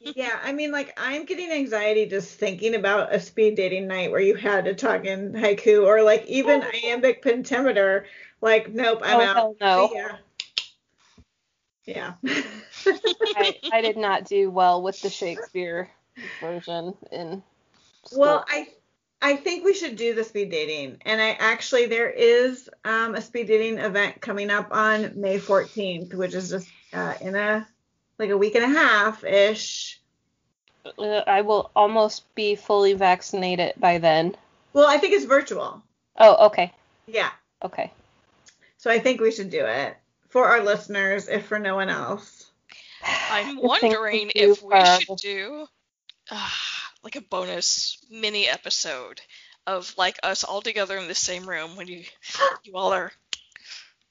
Yeah, 0.00 0.38
I 0.42 0.52
mean, 0.52 0.72
like 0.72 0.92
I'm 0.96 1.24
getting 1.24 1.50
anxiety 1.50 2.06
just 2.06 2.38
thinking 2.38 2.74
about 2.74 3.14
a 3.14 3.20
speed 3.20 3.56
dating 3.56 3.86
night 3.88 4.10
where 4.10 4.20
you 4.20 4.34
had 4.34 4.64
to 4.64 4.74
talk 4.74 5.04
in 5.04 5.32
haiku 5.32 5.84
or 5.84 6.02
like 6.02 6.26
even 6.26 6.62
iambic 6.62 7.22
pentameter. 7.22 8.06
Like, 8.40 8.72
nope, 8.72 9.00
I'm 9.04 9.20
Oh, 9.20 9.22
out. 9.22 9.36
hell 9.36 9.56
no. 9.60 9.90
Ya. 9.94 10.08
Yeah. 11.84 12.12
I, 13.36 13.56
I 13.72 13.80
did 13.80 13.96
not 13.96 14.24
do 14.24 14.50
well 14.50 14.82
with 14.82 15.00
the 15.00 15.10
Shakespeare 15.10 15.90
version 16.40 16.94
in 17.10 17.42
school. 18.04 18.20
Well, 18.20 18.44
I 18.48 18.68
I 19.20 19.36
think 19.36 19.64
we 19.64 19.74
should 19.74 19.96
do 19.96 20.14
the 20.14 20.22
speed 20.22 20.50
dating, 20.50 20.98
and 21.04 21.20
I 21.20 21.30
actually 21.30 21.86
there 21.86 22.10
is 22.10 22.68
um, 22.84 23.14
a 23.14 23.20
speed 23.20 23.48
dating 23.48 23.78
event 23.78 24.20
coming 24.20 24.50
up 24.50 24.68
on 24.70 25.20
May 25.20 25.38
14th, 25.38 26.14
which 26.14 26.34
is 26.34 26.50
just 26.50 26.68
uh, 26.92 27.14
in 27.20 27.34
a 27.34 27.66
like 28.18 28.30
a 28.30 28.36
week 28.36 28.54
and 28.54 28.64
a 28.64 28.78
half 28.78 29.24
ish. 29.24 30.00
Uh, 30.84 31.22
I 31.26 31.42
will 31.42 31.70
almost 31.76 32.32
be 32.34 32.54
fully 32.54 32.94
vaccinated 32.94 33.74
by 33.78 33.98
then. 33.98 34.36
Well, 34.72 34.88
I 34.88 34.98
think 34.98 35.14
it's 35.14 35.24
virtual. 35.24 35.82
Oh, 36.16 36.46
okay. 36.46 36.72
Yeah. 37.06 37.30
Okay. 37.62 37.92
So 38.78 38.90
I 38.90 38.98
think 38.98 39.20
we 39.20 39.32
should 39.32 39.50
do 39.50 39.64
it 39.64 39.96
for 40.28 40.46
our 40.46 40.62
listeners, 40.62 41.28
if 41.28 41.46
for 41.46 41.58
no 41.58 41.74
one 41.76 41.88
else. 41.88 42.46
I'm 43.30 43.56
wondering 43.62 44.30
we 44.34 44.40
if 44.40 44.62
we 44.62 44.70
for- 44.70 45.00
should 45.00 45.16
do 45.18 45.66
uh, 46.30 46.50
like 47.02 47.16
a 47.16 47.20
bonus 47.20 47.98
mini 48.10 48.48
episode 48.48 49.20
of 49.66 49.92
like 49.98 50.18
us 50.22 50.44
all 50.44 50.62
together 50.62 50.96
in 50.96 51.08
the 51.08 51.14
same 51.14 51.48
room 51.48 51.76
when 51.76 51.88
you 51.88 52.04
you 52.64 52.76
all 52.76 52.92
are, 52.92 53.12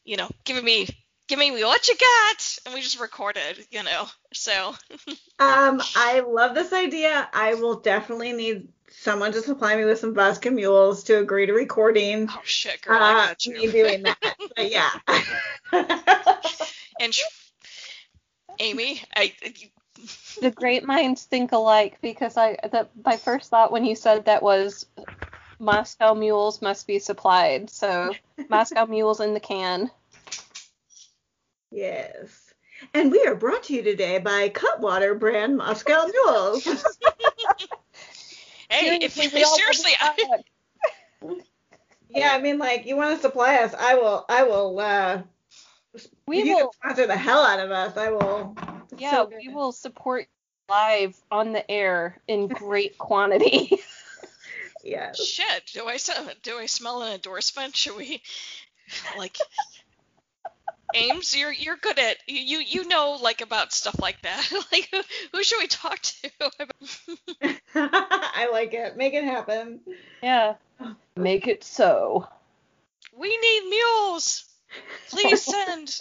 you 0.03 0.17
know, 0.17 0.29
giving 0.43 0.63
me 0.63 0.87
give 1.27 1.39
me 1.39 1.51
what 1.63 1.87
you 1.87 1.95
got, 1.95 2.57
and 2.65 2.73
we 2.75 2.81
just 2.81 2.99
recorded 2.99 3.57
you 3.71 3.83
know. 3.83 4.07
So 4.33 4.73
Um, 5.39 5.81
I 5.95 6.21
love 6.27 6.55
this 6.55 6.73
idea. 6.73 7.29
I 7.31 7.53
will 7.53 7.75
definitely 7.79 8.33
need 8.33 8.69
someone 8.89 9.31
to 9.33 9.41
supply 9.41 9.75
me 9.75 9.85
with 9.85 9.99
some 9.99 10.15
vodka 10.15 10.49
mules 10.49 11.03
to 11.03 11.19
agree 11.19 11.45
to 11.45 11.53
recording. 11.53 12.27
oh 12.31 12.41
shit, 12.43 12.81
girl, 12.81 12.97
I 12.99 13.11
Uh, 13.11 13.27
got 13.27 13.47
me 13.47 13.71
doing 13.71 14.03
that. 14.03 14.17
But 14.55 14.71
yeah. 14.71 14.89
And 16.99 17.13
sh- 17.13 17.21
Amy, 18.57 19.01
I 19.15 19.31
you, 19.43 19.69
The 20.41 20.49
great 20.49 20.83
minds 20.83 21.25
think 21.25 21.51
alike 21.51 21.99
because 22.01 22.35
I 22.37 22.57
the 22.63 22.87
my 23.05 23.17
first 23.17 23.51
thought 23.51 23.71
when 23.71 23.85
you 23.85 23.95
said 23.95 24.25
that 24.25 24.41
was 24.41 24.87
Moscow 25.59 26.15
mules 26.15 26.61
must 26.63 26.87
be 26.87 26.97
supplied. 26.97 27.69
So 27.69 28.15
Moscow 28.49 28.85
mules 28.87 29.19
in 29.19 29.35
the 29.35 29.39
can. 29.39 29.91
Yes. 31.71 32.53
And 32.93 33.11
we 33.11 33.25
are 33.25 33.35
brought 33.35 33.63
to 33.63 33.73
you 33.73 33.81
today 33.81 34.19
by 34.19 34.49
Cutwater 34.49 35.15
brand 35.15 35.57
Moscow 35.57 36.05
Mules. 36.05 36.63
hey, 38.69 38.99
if 39.01 39.13
Seriously, 39.13 39.39
we 39.39 39.43
all 39.43 39.55
seriously, 39.55 39.91
I, 39.99 40.43
yeah, 42.09 42.31
I 42.33 42.41
mean, 42.41 42.57
like, 42.57 42.85
you 42.85 42.95
want 42.95 43.15
to 43.15 43.21
supply 43.21 43.57
us? 43.57 43.73
I 43.77 43.95
will. 43.95 44.25
I 44.29 44.43
will. 44.43 44.79
uh 44.79 45.21
We 46.27 46.43
you 46.43 46.55
will 46.55 46.73
sponsor 46.73 47.07
the 47.07 47.17
hell 47.17 47.39
out 47.39 47.59
of 47.59 47.71
us. 47.71 47.97
I 47.97 48.11
will. 48.11 48.55
Yeah, 48.97 49.11
so 49.11 49.31
we 49.35 49.49
will 49.49 49.71
support 49.71 50.27
live 50.69 51.17
on 51.31 51.53
the 51.53 51.69
air 51.69 52.21
in 52.27 52.47
great 52.47 52.97
quantity. 52.97 53.79
Yes. 54.83 55.19
shit, 55.19 55.65
do 55.73 55.87
I 55.87 55.95
s- 55.95 56.09
do 56.43 56.57
I 56.57 56.65
smell 56.65 57.01
an 57.01 57.13
endorsement? 57.13 57.75
Should 57.75 57.97
we 57.97 58.21
like? 59.17 59.37
Ames, 60.97 61.35
you're 61.35 61.51
you're 61.51 61.77
good 61.77 61.99
at 61.99 62.17
you 62.27 62.59
you 62.59 62.87
know 62.87 63.19
like 63.21 63.41
about 63.41 63.71
stuff 63.71 63.99
like 63.99 64.21
that. 64.23 64.51
like 64.71 64.89
who, 64.91 65.01
who 65.33 65.43
should 65.43 65.59
we 65.59 65.67
talk 65.67 65.99
to? 66.01 66.29
I 67.75 68.49
like 68.51 68.73
it. 68.73 68.97
Make 68.97 69.13
it 69.13 69.23
happen. 69.23 69.79
yeah. 70.21 70.55
Make 71.15 71.47
it 71.47 71.63
so. 71.63 72.27
we 73.15 73.35
need 73.37 73.69
mules. 73.69 74.45
Please 75.09 75.43
send. 75.43 75.97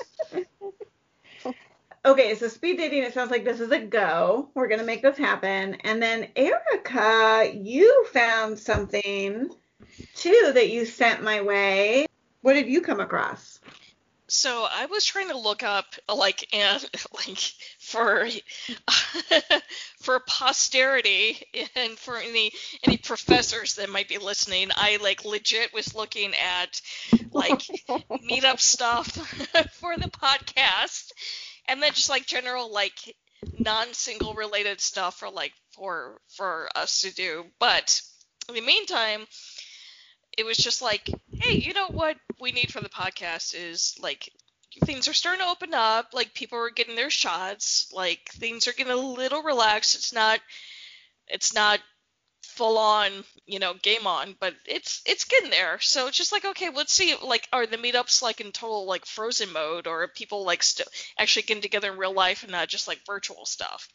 Okay, 2.05 2.37
so 2.37 2.47
speed 2.47 2.77
dating, 2.77 3.03
it 3.03 3.15
sounds 3.15 3.33
like 3.33 3.45
this 3.45 3.59
is 3.59 3.73
a 3.73 3.81
go. 3.81 4.49
We're 4.55 4.69
going 4.69 4.79
to 4.79 4.87
make 4.87 5.03
this 5.03 5.19
happen. 5.19 5.75
And 5.83 6.01
then, 6.01 6.29
Erica, 6.37 7.51
you 7.53 8.07
found 8.13 8.61
something 8.61 9.51
too 10.15 10.51
that 10.55 10.71
you 10.71 10.85
sent 10.87 11.25
my 11.25 11.41
way. 11.41 12.07
What 12.43 12.53
did 12.53 12.69
you 12.69 12.81
come 12.81 13.01
across? 13.01 13.56
So 14.29 14.67
I 14.69 14.87
was 14.87 15.05
trying 15.05 15.29
to 15.29 15.39
look 15.39 15.63
up 15.63 15.87
like 16.13 16.49
and 16.53 16.85
like 17.15 17.39
for 17.79 18.29
for 20.01 20.21
posterity 20.21 21.43
and 21.75 21.99
for 21.99 22.17
any 22.17 22.53
any 22.85 22.97
professors 22.97 23.75
that 23.77 23.91
might 23.91 24.09
be 24.09 24.19
listening, 24.19 24.71
I 24.75 24.99
like 25.01 25.25
legit 25.25 25.73
was 25.73 25.95
looking 25.95 26.33
at 26.35 26.81
like 27.31 27.59
meetup 28.29 28.61
stuff 28.61 29.07
for 29.73 29.97
the 29.97 30.11
podcast 30.11 31.13
and 31.69 31.83
then 31.83 31.93
just 31.93 32.11
like 32.11 32.27
general 32.27 32.73
like 32.73 33.17
non-single 33.59 34.35
related 34.35 34.81
stuff 34.81 35.19
for 35.19 35.31
like 35.31 35.53
for 35.73 36.21
for 36.37 36.69
us 36.75 37.03
to 37.03 37.15
do. 37.15 37.45
But 37.61 38.01
in 38.49 38.55
the 38.55 38.61
meantime, 38.61 39.27
it 40.37 40.45
was 40.45 40.57
just 40.57 40.83
like, 40.83 41.09
hey, 41.41 41.61
you 41.61 41.73
know 41.75 41.91
what 41.91 42.17
we 42.41 42.53
need 42.53 42.71
for 42.71 42.81
the 42.81 42.89
podcast 42.89 43.55
is 43.55 43.95
like 44.01 44.31
things 44.85 45.09
are 45.09 45.15
starting 45.15 45.45
to 45.45 45.51
open 45.51 45.75
up, 45.75 46.11
like 46.13 46.35
people 46.35 46.59
are 46.59 46.71
getting 46.71 46.97
their 46.97 47.11
shots, 47.11 47.91
like 47.93 48.31
things 48.33 48.67
are 48.69 48.73
getting 48.73 48.93
a 48.93 48.97
little 48.97 49.43
relaxed. 49.43 49.95
It's 49.95 50.13
not 50.13 50.41
it's 51.29 51.55
not 51.55 51.81
full 52.43 52.79
on, 52.79 53.25
you 53.47 53.59
know, 53.59 53.75
game 53.75 54.07
on, 54.07 54.37
but 54.41 54.55
it's 54.67 55.03
it's 55.07 55.25
getting 55.25 55.51
there. 55.51 55.79
So 55.81 56.09
it's 56.09 56.17
just 56.17 56.33
like, 56.33 56.45
okay, 56.45 56.71
let's 56.71 56.93
see 56.93 57.15
like 57.23 57.49
are 57.53 57.67
the 57.67 57.77
meetups 57.79 58.23
like 58.23 58.41
in 58.41 58.53
total 58.53 58.87
like 58.87 59.07
frozen 59.07 59.53
mode 59.53 59.87
or 59.87 60.09
people 60.09 60.45
like 60.45 60.63
still 60.63 60.87
actually 61.19 61.43
getting 61.43 61.63
together 61.63 61.93
in 61.93 61.99
real 61.99 62.15
life 62.15 62.43
and 62.43 62.53
not 62.53 62.69
just 62.69 62.89
like 62.89 63.01
virtual 63.07 63.47
stuff? 63.47 63.89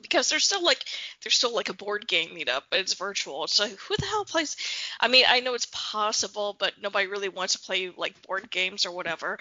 Because 0.00 0.28
there's 0.28 0.44
still 0.44 0.64
like 0.64 0.84
there's 1.22 1.34
still 1.34 1.54
like 1.54 1.68
a 1.68 1.74
board 1.74 2.06
game 2.06 2.30
meetup, 2.30 2.62
but 2.70 2.80
it's 2.80 2.94
virtual. 2.94 3.46
So 3.46 3.66
who 3.66 3.96
the 3.96 4.06
hell 4.06 4.24
plays? 4.24 4.56
I 5.00 5.08
mean, 5.08 5.24
I 5.28 5.40
know 5.40 5.54
it's 5.54 5.68
possible, 5.72 6.56
but 6.58 6.74
nobody 6.80 7.06
really 7.06 7.28
wants 7.28 7.54
to 7.54 7.58
play 7.58 7.90
like 7.96 8.22
board 8.26 8.50
games 8.50 8.86
or 8.86 8.92
whatever. 8.92 9.38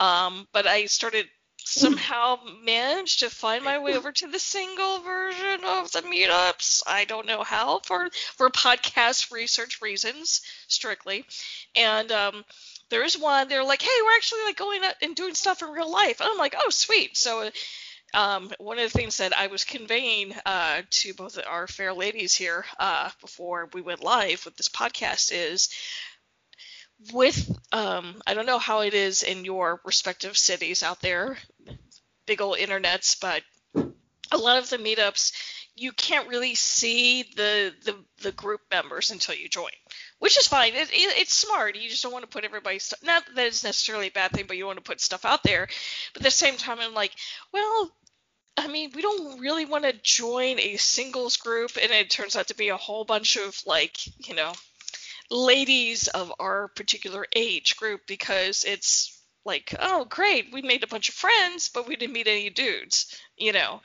Um, 0.00 0.46
but 0.52 0.66
I 0.66 0.86
started 0.86 1.26
somehow 1.66 2.38
managed 2.62 3.20
to 3.20 3.30
find 3.30 3.64
my 3.64 3.78
way 3.78 3.96
over 3.96 4.12
to 4.12 4.26
the 4.26 4.38
single 4.38 4.98
version 5.00 5.64
of 5.64 5.90
the 5.92 6.02
meetups. 6.02 6.82
I 6.86 7.06
don't 7.06 7.26
know 7.26 7.42
how 7.42 7.80
for 7.80 8.10
for 8.36 8.50
podcast 8.50 9.32
research 9.32 9.80
reasons 9.80 10.42
strictly, 10.68 11.24
and 11.74 12.12
um, 12.12 12.44
there 12.90 13.02
is 13.02 13.18
one. 13.18 13.48
They're 13.48 13.64
like, 13.64 13.82
hey, 13.82 14.02
we're 14.04 14.14
actually 14.16 14.42
like 14.44 14.56
going 14.56 14.84
out 14.84 14.94
and 15.02 15.16
doing 15.16 15.34
stuff 15.34 15.62
in 15.62 15.70
real 15.70 15.90
life. 15.90 16.20
And 16.20 16.28
I'm 16.30 16.38
like, 16.38 16.54
oh, 16.58 16.70
sweet. 16.70 17.16
So 17.16 17.50
um, 18.14 18.50
one 18.58 18.78
of 18.78 18.90
the 18.90 18.96
things 18.98 19.18
that 19.18 19.36
I 19.36 19.48
was 19.48 19.64
conveying 19.64 20.34
uh, 20.46 20.82
to 20.88 21.14
both 21.14 21.38
our 21.46 21.66
fair 21.66 21.92
ladies 21.92 22.34
here 22.34 22.64
uh, 22.78 23.10
before 23.20 23.68
we 23.74 23.82
went 23.82 24.02
live 24.02 24.44
with 24.44 24.56
this 24.56 24.68
podcast 24.68 25.30
is 25.32 25.68
with 27.12 27.50
um, 27.72 28.22
I 28.26 28.34
don't 28.34 28.46
know 28.46 28.58
how 28.58 28.80
it 28.80 28.94
is 28.94 29.22
in 29.22 29.44
your 29.44 29.80
respective 29.84 30.36
cities 30.36 30.82
out 30.82 31.00
there, 31.00 31.36
big 32.26 32.40
old 32.40 32.58
internets, 32.58 33.18
but 33.20 33.42
a 34.32 34.38
lot 34.38 34.58
of 34.58 34.70
the 34.70 34.78
meetups 34.78 35.32
you 35.76 35.92
can't 35.92 36.28
really 36.28 36.54
see 36.54 37.24
the 37.36 37.74
the, 37.84 37.96
the 38.22 38.32
group 38.32 38.60
members 38.70 39.10
until 39.10 39.34
you 39.34 39.48
join, 39.48 39.72
which 40.20 40.38
is 40.38 40.46
fine. 40.46 40.74
It, 40.74 40.90
it, 40.90 41.18
it's 41.18 41.34
smart. 41.34 41.76
You 41.76 41.88
just 41.88 42.02
don't 42.02 42.12
want 42.12 42.22
to 42.22 42.28
put 42.28 42.44
everybody's 42.44 42.84
stuff. 42.84 43.02
Not 43.02 43.24
that 43.34 43.46
it's 43.46 43.64
necessarily 43.64 44.08
a 44.08 44.12
bad 44.12 44.30
thing, 44.30 44.44
but 44.46 44.56
you 44.56 44.66
want 44.66 44.78
to 44.78 44.84
put 44.84 45.00
stuff 45.00 45.24
out 45.24 45.42
there. 45.42 45.66
But 46.12 46.22
at 46.22 46.24
the 46.24 46.30
same 46.30 46.56
time, 46.56 46.78
I'm 46.80 46.94
like, 46.94 47.12
well, 47.52 47.90
I 48.56 48.68
mean, 48.68 48.92
we 48.94 49.02
don't 49.02 49.40
really 49.40 49.64
want 49.64 49.84
to 49.84 49.92
join 49.92 50.58
a 50.58 50.76
singles 50.76 51.36
group, 51.36 51.72
and 51.80 51.90
it 51.90 52.10
turns 52.10 52.36
out 52.36 52.48
to 52.48 52.56
be 52.56 52.68
a 52.68 52.76
whole 52.76 53.04
bunch 53.04 53.36
of 53.36 53.60
like, 53.66 54.06
you 54.28 54.34
know, 54.34 54.52
ladies 55.30 56.08
of 56.08 56.32
our 56.38 56.68
particular 56.68 57.26
age 57.34 57.76
group 57.76 58.02
because 58.06 58.64
it's 58.64 59.20
like, 59.44 59.74
oh, 59.78 60.06
great, 60.06 60.52
we 60.52 60.62
made 60.62 60.82
a 60.82 60.88
bunch 60.88 61.08
of 61.08 61.14
friends, 61.14 61.68
but 61.68 61.86
we 61.86 61.96
didn't 61.96 62.14
meet 62.14 62.28
any 62.28 62.48
dudes, 62.48 63.18
you 63.36 63.52
know. 63.52 63.80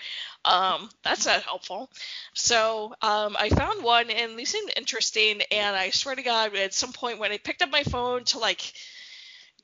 Um, 0.45 0.89
that's 1.03 1.25
not 1.25 1.43
helpful. 1.43 1.89
So 2.33 2.93
um, 3.01 3.35
I 3.37 3.49
found 3.49 3.83
one, 3.83 4.09
and 4.09 4.37
they 4.39 4.45
seemed 4.45 4.71
interesting, 4.77 5.41
and 5.51 5.75
I 5.75 5.89
swear 5.89 6.15
to 6.15 6.21
God, 6.21 6.55
at 6.55 6.73
some 6.73 6.93
point 6.93 7.19
when 7.19 7.31
I 7.31 7.37
picked 7.37 7.61
up 7.61 7.69
my 7.69 7.83
phone 7.83 8.23
to 8.25 8.39
like 8.39 8.73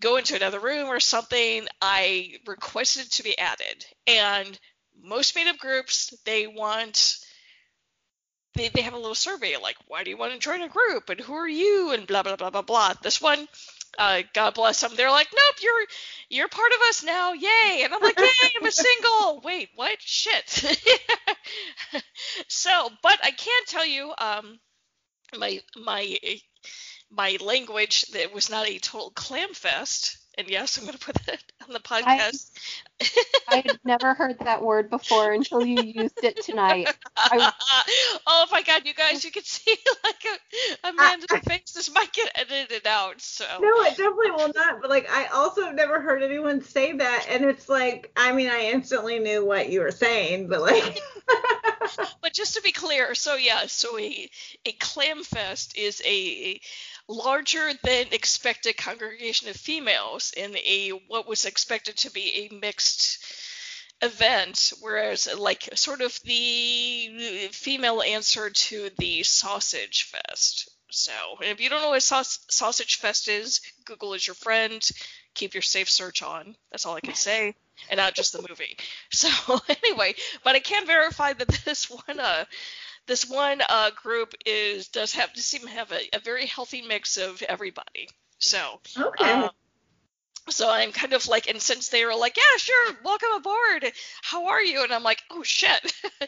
go 0.01 0.17
into 0.17 0.35
another 0.35 0.59
room 0.59 0.87
or 0.87 0.99
something, 0.99 1.65
I 1.81 2.39
requested 2.45 3.11
to 3.13 3.23
be 3.23 3.37
added, 3.37 3.85
and 4.05 4.59
most 5.03 5.35
meetup 5.35 5.57
groups 5.57 6.13
they 6.25 6.47
want 6.47 7.17
they, 8.55 8.69
they 8.69 8.81
have 8.81 8.93
a 8.93 8.97
little 8.97 9.15
survey 9.15 9.55
like 9.61 9.75
why 9.87 10.03
do 10.03 10.09
you 10.09 10.17
want 10.17 10.33
to 10.33 10.39
join 10.39 10.61
a 10.61 10.69
group? 10.69 11.09
And 11.09 11.19
who 11.19 11.33
are 11.33 11.47
you? 11.47 11.91
And 11.91 12.07
blah 12.07 12.23
blah 12.23 12.35
blah 12.35 12.49
blah 12.49 12.61
blah. 12.61 12.93
This 13.01 13.21
one 13.21 13.47
uh, 13.97 14.23
god 14.33 14.53
bless 14.55 14.81
them 14.81 14.91
they're 14.97 15.09
like 15.09 15.29
nope 15.33 15.55
you're 15.63 15.85
you're 16.29 16.47
part 16.49 16.71
of 16.73 16.79
us 16.89 17.03
now 17.03 17.33
yay. 17.33 17.81
And 17.83 17.93
i'm 17.93 18.01
like 18.01 18.17
yay 18.19 18.49
i'm 18.59 18.65
a 18.65 18.71
single. 18.71 19.41
Wait 19.43 19.69
what? 19.75 20.01
Shit. 20.01 20.77
So 22.47 22.89
but 23.01 23.19
i 23.23 23.31
can 23.31 23.61
tell 23.67 23.85
you 23.85 24.13
um 24.17 24.59
my 25.37 25.61
my 25.77 26.17
my 27.11 27.37
language 27.41 28.05
that 28.07 28.33
was 28.33 28.49
not 28.49 28.67
a 28.67 28.79
total 28.79 29.11
clam 29.11 29.53
fest 29.53 30.17
and 30.37 30.49
yes 30.49 30.77
i'm 30.77 30.85
going 30.85 30.97
to 30.97 31.05
put 31.05 31.15
that 31.25 31.41
on 31.67 31.73
the 31.73 31.79
podcast 31.79 32.51
I 33.49 33.57
had 33.57 33.79
never 33.83 34.13
heard 34.13 34.39
that 34.39 34.63
word 34.63 34.89
before 34.89 35.31
until 35.33 35.65
you 35.65 35.81
used 35.83 36.23
it 36.23 36.41
tonight. 36.43 36.93
I, 37.15 37.51
oh 38.27 38.45
my 38.51 38.61
god, 38.63 38.85
you 38.85 38.93
guys, 38.93 39.23
you 39.23 39.31
can 39.31 39.43
see 39.43 39.75
like 40.03 40.25
a, 40.25 40.89
Amanda's 40.89 41.27
I- 41.31 41.39
face. 41.39 41.73
This 41.73 41.93
might 41.93 42.11
get 42.13 42.31
edited 42.35 42.87
out, 42.87 43.21
so. 43.21 43.45
No, 43.61 43.81
it 43.83 43.97
definitely 43.97 44.31
will 44.31 44.51
not. 44.55 44.81
But 44.81 44.89
like, 44.89 45.09
I 45.09 45.25
also 45.27 45.65
have 45.65 45.75
never 45.75 46.01
heard 46.01 46.23
anyone 46.23 46.61
say 46.63 46.93
that, 46.93 47.27
and 47.29 47.45
it's 47.45 47.69
like, 47.69 48.11
I 48.15 48.31
mean, 48.31 48.47
I 48.47 48.71
instantly 48.71 49.19
knew 49.19 49.45
what 49.45 49.69
you 49.69 49.81
were 49.81 49.91
saying, 49.91 50.47
but 50.47 50.61
like, 50.61 50.99
But 52.21 52.33
just 52.33 52.55
to 52.55 52.61
be 52.61 52.71
clear, 52.71 53.13
so 53.15 53.35
yeah, 53.35 53.65
so 53.67 53.97
a 53.99 54.29
a 54.65 54.71
clam 54.73 55.23
fest 55.23 55.77
is 55.77 56.01
a 56.05 56.59
larger 57.07 57.71
than 57.83 58.07
expected 58.11 58.77
congregation 58.77 59.49
of 59.49 59.55
females 59.55 60.33
in 60.35 60.55
a 60.57 60.89
what 61.07 61.27
was 61.27 61.45
expected 61.45 61.97
to 61.97 62.11
be 62.11 62.49
a 62.51 62.55
mixed 62.55 63.23
event, 64.01 64.73
whereas 64.81 65.27
like 65.37 65.69
sort 65.75 66.01
of 66.01 66.19
the 66.23 67.49
female 67.51 68.01
answer 68.01 68.49
to 68.49 68.89
the 68.97 69.23
sausage 69.23 70.03
fest. 70.03 70.69
So, 70.91 71.11
if 71.41 71.59
you 71.59 71.69
don't 71.69 71.81
know 71.81 71.89
what 71.89 72.01
saus- 72.01 72.39
sausage 72.49 72.95
fest 72.95 73.27
is, 73.27 73.61
Google 73.85 74.13
is 74.13 74.25
your 74.25 74.35
friend. 74.35 74.87
Keep 75.33 75.53
your 75.53 75.61
safe 75.61 75.89
search 75.89 76.21
on. 76.21 76.55
That's 76.71 76.85
all 76.85 76.95
I 76.95 77.01
can 77.01 77.15
say, 77.15 77.53
and 77.89 77.97
not 77.97 78.13
just 78.13 78.31
the 78.31 78.45
movie. 78.47 78.77
So 79.11 79.59
anyway, 79.83 80.15
but 80.43 80.55
I 80.55 80.59
can 80.59 80.85
verify 80.85 81.33
that 81.33 81.47
this 81.65 81.89
one 81.89 82.19
uh 82.19 82.45
this 83.07 83.29
one 83.29 83.61
uh 83.67 83.91
group 83.91 84.33
is 84.45 84.87
does 84.87 85.13
have 85.13 85.31
to 85.33 85.41
seem 85.41 85.61
to 85.61 85.69
have 85.69 85.91
a, 85.91 86.15
a 86.15 86.19
very 86.19 86.45
healthy 86.45 86.81
mix 86.81 87.17
of 87.17 87.41
everybody. 87.43 88.09
So 88.39 88.79
okay. 88.97 89.31
uh, 89.31 89.49
so 90.49 90.69
I'm 90.69 90.91
kind 90.91 91.13
of 91.13 91.27
like, 91.27 91.49
and 91.49 91.59
since 91.59 91.89
they 91.89 92.05
were 92.05 92.15
like, 92.15 92.37
yeah, 92.37 92.57
sure, 92.57 92.93
welcome 93.03 93.29
aboard. 93.35 93.91
How 94.21 94.47
are 94.47 94.61
you? 94.61 94.83
And 94.83 94.93
I'm 94.93 95.03
like, 95.03 95.23
oh 95.31 95.41
shit. 95.41 95.93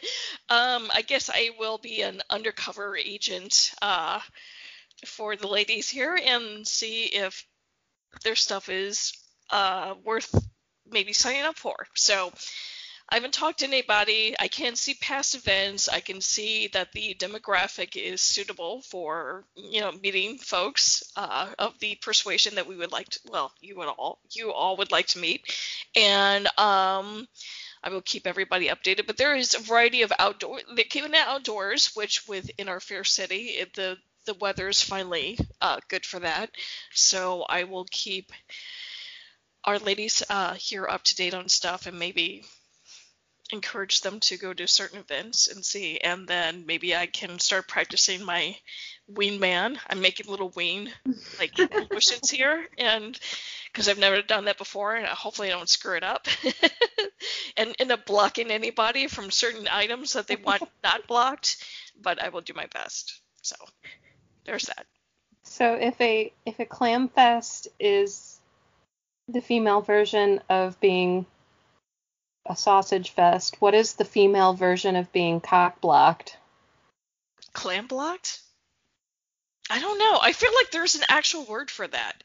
um, 0.48 0.90
I 0.92 1.02
guess 1.06 1.30
I 1.32 1.50
will 1.58 1.78
be 1.78 2.02
an 2.02 2.20
undercover 2.28 2.96
agent 2.96 3.72
uh, 3.80 4.20
for 5.06 5.36
the 5.36 5.46
ladies 5.46 5.88
here 5.88 6.18
and 6.20 6.66
see 6.66 7.04
if 7.04 7.46
their 8.24 8.34
stuff 8.34 8.68
is 8.68 9.12
uh, 9.50 9.94
worth 10.04 10.34
maybe 10.90 11.12
signing 11.12 11.42
up 11.42 11.56
for. 11.56 11.86
So 11.94 12.32
I 13.10 13.14
haven't 13.14 13.32
talked 13.32 13.60
to 13.60 13.66
anybody. 13.66 14.34
I 14.38 14.48
can 14.48 14.76
see 14.76 14.92
past 14.92 15.34
events. 15.34 15.88
I 15.88 16.00
can 16.00 16.20
see 16.20 16.68
that 16.74 16.92
the 16.92 17.16
demographic 17.18 17.96
is 17.96 18.20
suitable 18.20 18.82
for, 18.82 19.44
you 19.56 19.80
know, 19.80 19.92
meeting 19.92 20.36
folks 20.36 21.02
uh, 21.16 21.48
of 21.58 21.78
the 21.78 21.94
persuasion 21.94 22.56
that 22.56 22.66
we 22.66 22.76
would 22.76 22.92
like 22.92 23.08
to. 23.08 23.20
Well, 23.30 23.50
you 23.62 23.76
would 23.76 23.88
all, 23.88 24.18
you 24.32 24.52
all 24.52 24.76
would 24.76 24.92
like 24.92 25.06
to 25.08 25.18
meet, 25.18 25.40
and 25.96 26.46
um, 26.58 27.26
I 27.82 27.88
will 27.88 28.02
keep 28.02 28.26
everybody 28.26 28.68
updated. 28.68 29.06
But 29.06 29.16
there 29.16 29.34
is 29.34 29.54
a 29.54 29.60
variety 29.60 30.02
of 30.02 30.12
outdoor. 30.18 30.60
They're 30.74 30.84
keeping 30.84 31.14
it 31.14 31.26
outdoors, 31.26 31.96
which 31.96 32.28
within 32.28 32.68
our 32.68 32.80
fair 32.80 33.04
city, 33.04 33.56
it, 33.56 33.72
the 33.74 33.96
the 34.26 34.34
weather 34.34 34.68
is 34.68 34.82
finally 34.82 35.38
uh, 35.62 35.80
good 35.88 36.04
for 36.04 36.20
that. 36.20 36.50
So 36.92 37.46
I 37.48 37.64
will 37.64 37.86
keep 37.90 38.30
our 39.64 39.78
ladies 39.78 40.22
uh, 40.28 40.52
here 40.54 40.86
up 40.86 41.02
to 41.04 41.16
date 41.16 41.32
on 41.32 41.48
stuff 41.48 41.86
and 41.86 41.98
maybe 41.98 42.44
encourage 43.50 44.02
them 44.02 44.20
to 44.20 44.36
go 44.36 44.52
to 44.52 44.66
certain 44.66 44.98
events 44.98 45.48
and 45.48 45.64
see 45.64 45.98
and 45.98 46.28
then 46.28 46.64
maybe 46.66 46.94
i 46.94 47.06
can 47.06 47.38
start 47.38 47.66
practicing 47.66 48.22
my 48.24 48.56
ween 49.08 49.40
man. 49.40 49.78
I'm 49.88 50.00
making 50.00 50.30
little 50.30 50.50
ween 50.50 50.90
like 51.38 51.52
motions 51.90 52.30
here 52.30 52.68
and 52.76 53.18
because 53.72 53.88
i've 53.88 53.98
never 53.98 54.22
done 54.22 54.44
that 54.44 54.58
before 54.58 54.94
and 54.94 55.06
hopefully 55.06 55.48
i 55.48 55.56
don't 55.56 55.68
screw 55.68 55.96
it 55.96 56.04
up. 56.04 56.28
And 57.56 57.74
end 57.80 57.90
up 57.90 58.06
blocking 58.06 58.52
anybody 58.52 59.08
from 59.08 59.32
certain 59.32 59.66
items 59.68 60.12
that 60.12 60.28
they 60.28 60.36
want 60.36 60.62
not 60.84 61.08
blocked 61.08 61.64
but 62.00 62.22
i 62.22 62.28
will 62.28 62.40
do 62.40 62.52
my 62.54 62.66
best. 62.66 63.20
So 63.42 63.56
there's 64.44 64.66
that. 64.66 64.86
So 65.42 65.74
if 65.74 66.00
a 66.00 66.32
if 66.46 66.60
a 66.60 66.64
clam 66.64 67.08
fest 67.08 67.68
is 67.80 68.40
the 69.26 69.40
female 69.40 69.80
version 69.80 70.40
of 70.48 70.78
being 70.80 71.26
a 72.48 72.56
sausage 72.56 73.10
fest, 73.10 73.56
what 73.60 73.74
is 73.74 73.94
the 73.94 74.04
female 74.04 74.54
version 74.54 74.96
of 74.96 75.12
being 75.12 75.40
cock 75.40 75.80
blocked? 75.80 76.36
clam 77.52 77.86
blocked 77.86 78.40
i 79.70 79.80
don't 79.80 79.98
know 79.98 80.18
i 80.22 80.32
feel 80.32 80.52
like 80.54 80.70
there's 80.70 80.94
an 80.94 81.02
actual 81.08 81.44
word 81.46 81.70
for 81.70 81.88
that 81.88 82.22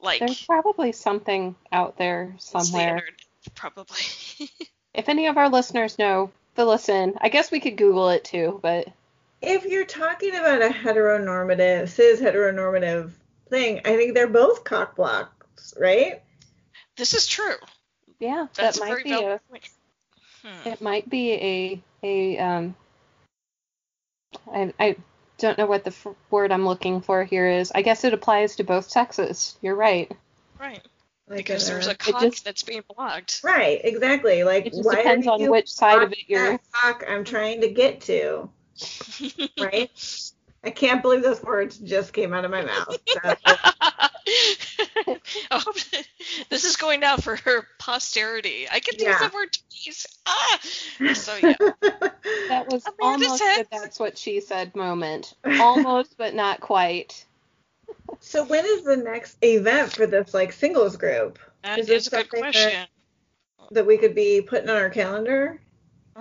like 0.00 0.20
There's 0.20 0.46
probably 0.46 0.92
something 0.92 1.54
out 1.70 1.98
there 1.98 2.34
somewhere. 2.38 3.02
standard 3.02 3.14
probably 3.54 3.98
If 4.94 5.08
any 5.08 5.26
of 5.28 5.36
our 5.36 5.48
listeners 5.48 5.98
know, 5.98 6.32
fill 6.56 6.70
us 6.70 6.88
in. 6.88 7.14
I 7.20 7.28
guess 7.28 7.50
we 7.52 7.60
could 7.60 7.76
Google 7.76 8.08
it 8.08 8.24
too, 8.24 8.58
but 8.60 8.88
if 9.40 9.64
you're 9.64 9.84
talking 9.84 10.34
about 10.34 10.62
a 10.62 10.68
heteronormative, 10.68 11.88
cis 11.88 12.20
heteronormative 12.20 13.12
thing, 13.48 13.80
I 13.84 13.96
think 13.96 14.14
they're 14.14 14.26
both 14.26 14.64
cock 14.64 14.96
blocks, 14.96 15.74
right? 15.78 16.22
this 16.96 17.14
is 17.14 17.26
true 17.26 17.56
yeah, 18.20 18.46
that's 18.54 18.78
that 18.78 18.84
might 18.84 18.90
very 18.90 19.02
be 19.02 19.10
valid 19.10 19.40
a 19.46 19.50
point 19.50 19.68
hmm. 20.44 20.68
it 20.68 20.80
might 20.80 21.08
be 21.10 21.32
a 21.32 21.82
a 22.02 22.38
um 22.38 22.74
I 24.52 24.72
I 24.78 24.96
don't 25.38 25.58
know 25.58 25.66
what 25.66 25.84
the 25.84 25.90
f- 25.90 26.14
word 26.30 26.52
I'm 26.52 26.66
looking 26.66 27.00
for 27.00 27.24
here 27.24 27.48
is. 27.48 27.72
I 27.74 27.82
guess 27.82 28.04
it 28.04 28.12
applies 28.14 28.56
to 28.56 28.64
both 28.64 28.90
sexes. 28.90 29.56
You're 29.62 29.74
right. 29.74 30.10
right 30.58 30.82
Like 31.28 31.38
because 31.38 31.66
in 31.68 31.74
there's 31.74 31.86
a- 31.88 31.92
a 31.92 31.94
cock 31.94 32.20
just- 32.20 32.44
that's 32.44 32.62
being 32.62 32.82
blocked 32.94 33.40
right, 33.42 33.80
exactly. 33.82 34.44
Like 34.44 34.66
It 34.66 34.74
just 34.74 34.84
why 34.84 34.96
depends 34.96 35.26
on 35.26 35.48
which 35.50 35.68
side 35.68 36.02
of 36.02 36.12
it 36.12 36.18
you're. 36.28 36.52
that 36.52 36.60
cock 36.72 37.04
I'm 37.08 37.24
trying 37.24 37.62
to 37.62 37.70
get 37.70 38.02
to, 38.02 38.50
right? 39.58 40.30
I 40.62 40.68
can't 40.70 41.00
believe 41.00 41.22
those 41.22 41.42
words 41.42 41.78
just 41.78 42.12
came 42.12 42.34
out 42.34 42.44
of 42.44 42.50
my 42.50 42.62
mouth. 42.62 42.98
That's- 43.22 44.09
Oh, 45.50 45.62
this 46.50 46.64
is 46.64 46.76
going 46.76 47.02
out 47.04 47.22
for 47.22 47.36
her 47.36 47.66
posterity. 47.78 48.66
I 48.70 48.80
can 48.80 48.94
use 48.94 49.02
Yeah. 49.04 49.28
the 49.28 49.34
word 49.34 49.48
twice. 49.52 50.06
Ah! 50.26 50.58
So 51.14 51.36
yeah. 51.42 51.54
That 52.48 52.66
was 52.70 52.84
Amanda 52.86 53.26
almost 53.26 53.38
said- 53.38 53.62
a 53.62 53.66
that's 53.70 53.98
what 53.98 54.18
she 54.18 54.40
said 54.40 54.74
moment. 54.76 55.34
Almost, 55.44 56.16
but 56.16 56.34
not 56.34 56.60
quite. 56.60 57.24
so 58.20 58.44
when 58.44 58.64
is 58.64 58.82
the 58.84 58.96
next 58.96 59.36
event 59.42 59.92
for 59.92 60.06
this 60.06 60.32
like 60.34 60.52
singles 60.52 60.96
group 60.96 61.38
That 61.62 61.78
Is 61.78 61.88
it 61.88 61.96
is 61.96 62.06
a 62.06 62.10
good 62.10 62.16
something 62.30 62.40
that- 62.42 62.52
question. 62.54 62.86
that 63.72 63.86
we 63.86 63.98
could 63.98 64.14
be 64.14 64.40
putting 64.42 64.68
on 64.68 64.76
our 64.76 64.90
calendar? 64.90 65.60
Uh, 66.16 66.20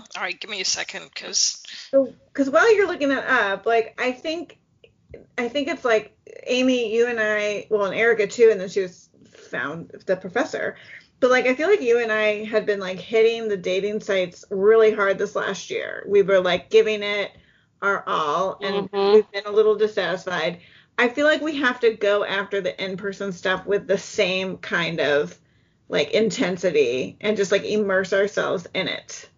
all 0.00 0.02
right, 0.22 0.38
give 0.38 0.50
me 0.50 0.60
a 0.60 0.64
second, 0.64 1.10
because 1.12 1.62
So, 1.90 2.12
because 2.32 2.48
while 2.50 2.74
you're 2.76 2.86
looking 2.86 3.08
that 3.08 3.26
up, 3.28 3.66
like 3.66 3.94
I 4.00 4.12
think, 4.12 4.58
I 5.38 5.48
think 5.48 5.68
it's 5.68 5.84
like 5.84 6.16
Amy, 6.46 6.94
you 6.94 7.06
and 7.06 7.18
I, 7.20 7.66
well, 7.70 7.84
and 7.86 7.94
Erica 7.94 8.26
too, 8.26 8.48
and 8.50 8.60
then 8.60 8.68
she 8.68 8.80
was 8.80 9.08
found 9.24 9.90
the 10.06 10.16
professor. 10.16 10.76
But 11.20 11.30
like 11.30 11.46
I 11.46 11.54
feel 11.54 11.68
like 11.68 11.80
you 11.80 12.00
and 12.00 12.10
I 12.10 12.44
had 12.44 12.66
been 12.66 12.80
like 12.80 12.98
hitting 12.98 13.48
the 13.48 13.56
dating 13.56 14.00
sites 14.00 14.44
really 14.50 14.92
hard 14.92 15.18
this 15.18 15.36
last 15.36 15.70
year. 15.70 16.04
We 16.08 16.22
were 16.22 16.40
like 16.40 16.70
giving 16.70 17.02
it 17.02 17.30
our 17.80 18.04
all, 18.06 18.58
and 18.62 18.90
Mhm. 18.90 19.14
we've 19.14 19.30
been 19.30 19.46
a 19.46 19.52
little 19.52 19.76
dissatisfied. 19.76 20.60
I 20.98 21.08
feel 21.08 21.26
like 21.26 21.40
we 21.40 21.56
have 21.56 21.80
to 21.80 21.94
go 21.94 22.24
after 22.24 22.60
the 22.60 22.82
in-person 22.82 23.32
stuff 23.32 23.66
with 23.66 23.86
the 23.86 23.98
same 23.98 24.58
kind 24.58 25.00
of 25.00 25.38
like 25.88 26.10
intensity 26.12 27.16
and 27.20 27.36
just 27.36 27.52
like 27.52 27.64
immerse 27.64 28.12
ourselves 28.12 28.66
in 28.74 28.88
it 28.88 29.28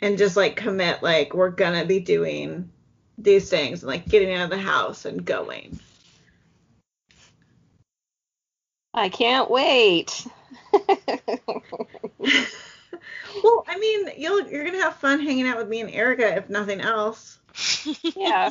and 0.00 0.18
just 0.18 0.36
like 0.36 0.56
commit 0.56 1.02
like 1.02 1.34
we're 1.34 1.50
gonna 1.50 1.84
be 1.84 2.00
doing 2.00 2.70
these 3.18 3.50
things 3.50 3.82
and 3.82 3.90
like 3.90 4.08
getting 4.08 4.34
out 4.34 4.44
of 4.44 4.50
the 4.50 4.58
house 4.58 5.04
and 5.04 5.24
going. 5.24 5.78
I 8.94 9.08
can't 9.08 9.50
wait. 9.50 10.26
well, 13.42 13.64
I 13.66 13.78
mean, 13.78 14.10
you'll 14.16 14.48
you're 14.48 14.64
gonna 14.64 14.82
have 14.82 14.96
fun 14.96 15.20
hanging 15.20 15.46
out 15.46 15.56
with 15.56 15.68
me 15.68 15.80
and 15.80 15.90
Erica 15.90 16.36
if 16.36 16.50
nothing 16.50 16.80
else. 16.80 17.38
yeah. 18.16 18.50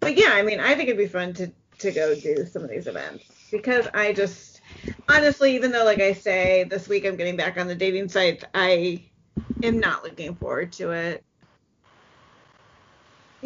But 0.00 0.16
yeah, 0.16 0.30
I 0.32 0.42
mean, 0.42 0.60
I 0.60 0.74
think 0.74 0.88
it'd 0.88 0.98
be 0.98 1.06
fun 1.06 1.32
to 1.34 1.50
to 1.78 1.90
go 1.90 2.14
do 2.14 2.46
some 2.46 2.62
of 2.62 2.70
these 2.70 2.86
events 2.86 3.24
because 3.50 3.86
I 3.92 4.12
just 4.12 4.60
honestly, 5.08 5.54
even 5.54 5.72
though 5.72 5.84
like 5.84 6.00
I 6.00 6.12
say 6.12 6.64
this 6.64 6.88
week 6.88 7.04
I'm 7.04 7.16
getting 7.16 7.36
back 7.36 7.58
on 7.58 7.66
the 7.66 7.74
dating 7.74 8.08
sites, 8.08 8.44
I 8.54 9.02
am 9.62 9.80
not 9.80 10.04
looking 10.04 10.34
forward 10.36 10.72
to 10.72 10.92
it. 10.92 11.24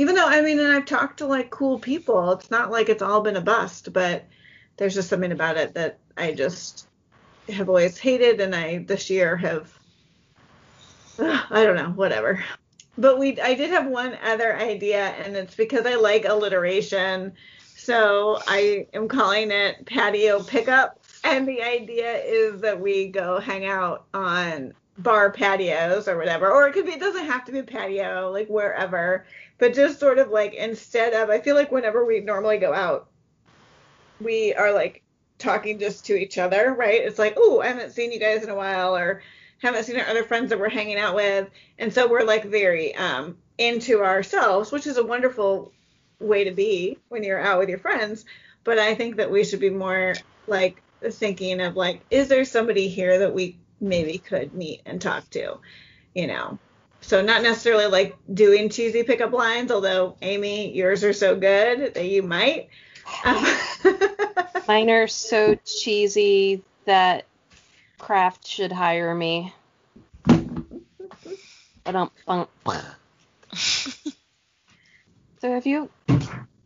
Even 0.01 0.15
though 0.15 0.27
I 0.27 0.41
mean, 0.41 0.59
and 0.59 0.73
I've 0.73 0.87
talked 0.87 1.19
to 1.19 1.27
like 1.27 1.51
cool 1.51 1.79
people, 1.79 2.33
it's 2.33 2.51
not 2.51 2.71
like 2.71 2.89
it's 2.89 3.03
all 3.03 3.21
been 3.21 3.37
a 3.37 3.41
bust, 3.43 3.93
but 3.93 4.25
there's 4.79 4.95
just 4.95 5.11
something 5.11 5.31
about 5.31 5.59
it 5.59 5.75
that 5.75 5.99
I 6.17 6.33
just 6.33 6.89
have 7.51 7.69
always 7.69 7.99
hated, 7.99 8.41
and 8.41 8.55
I 8.55 8.79
this 8.79 9.11
year 9.11 9.37
have 9.37 9.79
I 11.19 11.65
don't 11.65 11.77
know, 11.77 11.91
whatever. 11.91 12.43
But 12.97 13.19
we 13.19 13.39
I 13.43 13.53
did 13.53 13.69
have 13.69 13.89
one 13.89 14.17
other 14.25 14.57
idea, 14.57 15.09
and 15.23 15.37
it's 15.37 15.55
because 15.55 15.85
I 15.85 15.97
like 15.97 16.25
alliteration. 16.25 17.35
So 17.77 18.41
I 18.49 18.87
am 18.95 19.07
calling 19.07 19.51
it 19.51 19.85
patio 19.85 20.43
pickup. 20.43 20.99
and 21.25 21.47
the 21.47 21.63
idea 21.63 22.23
is 22.25 22.63
that 22.63 22.81
we 22.81 23.09
go 23.09 23.39
hang 23.39 23.67
out 23.67 24.07
on 24.15 24.73
bar 24.97 25.31
patios 25.31 26.09
or 26.09 26.17
whatever, 26.17 26.51
or 26.51 26.67
it 26.69 26.73
could 26.73 26.87
be, 26.87 26.93
it 26.93 27.01
doesn't 27.01 27.27
have 27.27 27.45
to 27.45 27.53
be 27.53 27.63
patio, 27.63 28.31
like 28.31 28.49
wherever, 28.49 29.27
but 29.61 29.75
just 29.75 30.01
sort 30.01 30.19
of 30.19 30.31
like 30.31 30.55
instead 30.55 31.13
of, 31.13 31.31
I 31.31 31.41
feel 31.41 31.55
like 31.55 31.71
whenever 31.71 32.05
we 32.05 32.21
normally 32.21 32.59
go 32.59 32.73
out, 32.73 33.09
we 34.21 34.55
are 34.55 34.73
like 34.73 35.03
talking 35.39 35.79
just 35.79 36.07
to 36.07 36.17
each 36.17 36.39
other, 36.39 36.75
right? 36.75 37.03
It's 37.03 37.19
like, 37.19 37.35
oh, 37.37 37.61
I 37.61 37.69
haven't 37.69 37.93
seen 37.93 38.11
you 38.11 38.19
guys 38.19 38.43
in 38.43 38.51
a 38.51 38.55
while, 38.55 38.97
or 38.97 39.23
haven't 39.59 39.85
seen 39.85 40.01
our 40.01 40.07
other 40.07 40.25
friends 40.25 40.51
that 40.51 40.59
we're 40.59 40.71
hanging 40.71 40.99
out 40.99 41.15
with, 41.15 41.49
and 41.79 41.93
so 41.93 42.09
we're 42.09 42.25
like 42.25 42.45
very 42.45 42.95
um 42.97 43.37
into 43.59 44.03
ourselves, 44.03 44.73
which 44.73 44.87
is 44.87 44.97
a 44.97 45.05
wonderful 45.05 45.73
way 46.19 46.45
to 46.45 46.51
be 46.51 46.99
when 47.09 47.23
you're 47.23 47.41
out 47.41 47.59
with 47.59 47.69
your 47.69 47.79
friends. 47.79 48.25
But 48.65 48.79
I 48.79 48.95
think 48.95 49.17
that 49.17 49.31
we 49.31 49.45
should 49.45 49.61
be 49.61 49.71
more 49.71 50.15
like 50.47 50.83
thinking 51.03 51.61
of 51.61 51.77
like, 51.77 52.01
is 52.11 52.29
there 52.29 52.45
somebody 52.45 52.89
here 52.89 53.21
that 53.21 53.35
we 53.35 53.59
maybe 53.81 54.19
could 54.19 54.55
meet 54.55 54.83
and 54.87 55.01
talk 55.01 55.29
to, 55.31 55.59
you 56.15 56.27
know? 56.27 56.59
So 57.03 57.23
not 57.23 57.43
necessarily 57.43 57.87
like 57.87 58.17
doing 58.33 58.69
cheesy 58.69 59.03
pickup 59.03 59.33
lines, 59.33 59.71
although 59.71 60.17
Amy, 60.23 60.73
yours 60.75 61.03
are 61.03 61.13
so 61.13 61.35
good 61.35 61.95
that 61.95 62.05
you 62.05 62.23
might. 62.23 62.69
Mine 64.69 64.91
are 64.91 65.07
so 65.09 65.57
cheesy 65.65 66.63
that 66.85 67.25
Kraft 67.99 68.47
should 68.47 68.73
hire 68.73 69.15
me. 69.15 69.53
I 71.87 71.93
don't. 71.93 72.13
so 75.41 75.53
have 75.53 75.67
you 75.67 75.91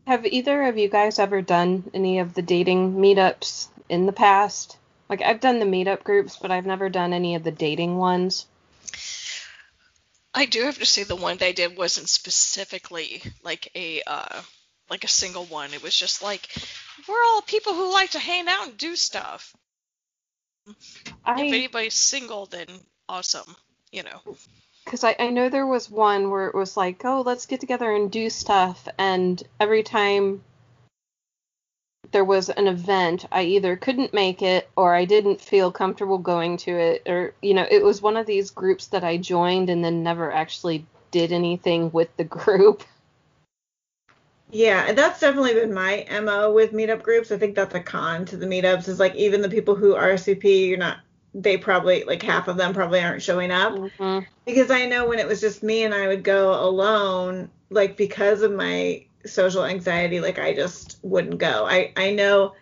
have 0.06 0.26
either 0.26 0.64
of 0.64 0.76
you 0.76 0.88
guys 0.88 1.18
ever 1.18 1.40
done 1.40 1.90
any 1.94 2.18
of 2.18 2.34
the 2.34 2.42
dating 2.42 2.94
meetups 2.94 3.68
in 3.88 4.06
the 4.06 4.12
past? 4.12 4.76
Like 5.08 5.22
I've 5.22 5.40
done 5.40 5.58
the 5.58 5.66
meetup 5.66 6.04
groups, 6.04 6.36
but 6.36 6.50
I've 6.50 6.66
never 6.66 6.88
done 6.88 7.12
any 7.12 7.34
of 7.34 7.44
the 7.44 7.50
dating 7.50 7.96
ones. 7.96 8.46
I 10.34 10.46
do 10.46 10.62
have 10.62 10.78
to 10.78 10.86
say 10.86 11.04
the 11.04 11.14
one 11.14 11.36
they 11.36 11.52
did 11.52 11.76
wasn't 11.76 12.08
specifically 12.08 13.22
like 13.42 13.70
a 13.74 14.02
uh, 14.02 14.42
like 14.90 15.04
a 15.04 15.08
single 15.08 15.44
one. 15.44 15.72
It 15.72 15.82
was 15.82 15.96
just 15.96 16.22
like 16.22 16.48
we're 17.08 17.24
all 17.32 17.42
people 17.42 17.74
who 17.74 17.92
like 17.92 18.10
to 18.10 18.18
hang 18.18 18.48
out 18.48 18.68
and 18.68 18.76
do 18.76 18.96
stuff. 18.96 19.54
I, 21.24 21.34
if 21.34 21.52
anybody's 21.52 21.94
single, 21.94 22.46
then 22.46 22.66
awesome, 23.08 23.54
you 23.92 24.02
know. 24.02 24.20
Because 24.84 25.04
I, 25.04 25.14
I 25.18 25.30
know 25.30 25.48
there 25.48 25.66
was 25.66 25.90
one 25.90 26.30
where 26.30 26.48
it 26.48 26.54
was 26.54 26.76
like, 26.76 27.04
oh, 27.04 27.22
let's 27.24 27.46
get 27.46 27.60
together 27.60 27.94
and 27.94 28.10
do 28.10 28.28
stuff, 28.28 28.88
and 28.98 29.42
every 29.60 29.82
time 29.82 30.42
there 32.14 32.24
was 32.24 32.48
an 32.48 32.68
event, 32.68 33.26
I 33.32 33.42
either 33.42 33.74
couldn't 33.74 34.14
make 34.14 34.40
it 34.40 34.70
or 34.76 34.94
I 34.94 35.04
didn't 35.04 35.40
feel 35.40 35.72
comfortable 35.72 36.18
going 36.18 36.58
to 36.58 36.70
it, 36.70 37.02
or 37.06 37.34
you 37.42 37.54
know, 37.54 37.66
it 37.68 37.82
was 37.82 38.00
one 38.00 38.16
of 38.16 38.24
these 38.24 38.52
groups 38.52 38.86
that 38.86 39.02
I 39.02 39.16
joined 39.16 39.68
and 39.68 39.84
then 39.84 40.04
never 40.04 40.32
actually 40.32 40.86
did 41.10 41.32
anything 41.32 41.90
with 41.90 42.16
the 42.16 42.22
group. 42.38 42.84
Yeah, 44.52 44.92
that's 44.92 45.18
definitely 45.18 45.54
been 45.54 45.74
my 45.74 46.06
MO 46.22 46.52
with 46.52 46.72
meetup 46.72 47.02
groups. 47.02 47.32
I 47.32 47.36
think 47.36 47.56
that's 47.56 47.74
a 47.74 47.80
con 47.80 48.26
to 48.26 48.36
the 48.36 48.46
meetups 48.46 48.86
is 48.86 49.00
like 49.00 49.16
even 49.16 49.42
the 49.42 49.48
people 49.48 49.74
who 49.74 49.94
RSVP, 49.94 50.68
you're 50.68 50.78
not 50.78 50.98
they 51.34 51.56
probably 51.56 52.04
like 52.04 52.22
half 52.22 52.46
of 52.46 52.56
them 52.56 52.72
probably 52.72 53.00
aren't 53.00 53.22
showing 53.22 53.50
up. 53.50 53.72
Mm-hmm. 53.72 54.20
Because 54.46 54.70
I 54.70 54.86
know 54.86 55.08
when 55.08 55.18
it 55.18 55.26
was 55.26 55.40
just 55.40 55.64
me 55.64 55.82
and 55.82 55.92
I 55.92 56.06
would 56.06 56.22
go 56.22 56.64
alone, 56.64 57.50
like 57.70 57.96
because 57.96 58.42
of 58.42 58.52
my 58.52 59.04
social 59.26 59.64
anxiety, 59.64 60.20
like 60.20 60.38
I 60.38 60.54
just 60.54 60.98
wouldn't 61.02 61.38
go. 61.38 61.66
I 61.66 61.92
I 61.96 62.12
know 62.12 62.54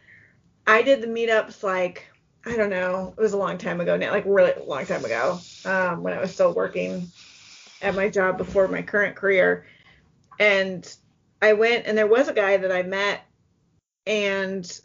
I 0.66 0.82
did 0.82 1.00
the 1.00 1.06
meetups 1.06 1.62
like 1.62 2.06
I 2.44 2.56
don't 2.56 2.70
know, 2.70 3.14
it 3.16 3.20
was 3.20 3.34
a 3.34 3.38
long 3.38 3.58
time 3.58 3.80
ago 3.80 3.96
now, 3.96 4.10
like 4.10 4.24
really 4.26 4.52
long 4.66 4.84
time 4.84 5.04
ago, 5.04 5.38
um, 5.64 6.02
when 6.02 6.12
I 6.12 6.20
was 6.20 6.34
still 6.34 6.52
working 6.52 7.08
at 7.80 7.94
my 7.94 8.08
job 8.08 8.36
before 8.36 8.66
my 8.66 8.82
current 8.82 9.14
career. 9.14 9.66
And 10.40 10.92
I 11.40 11.52
went 11.52 11.86
and 11.86 11.96
there 11.96 12.06
was 12.06 12.28
a 12.28 12.32
guy 12.32 12.56
that 12.56 12.72
I 12.72 12.82
met 12.82 13.22
and 14.06 14.80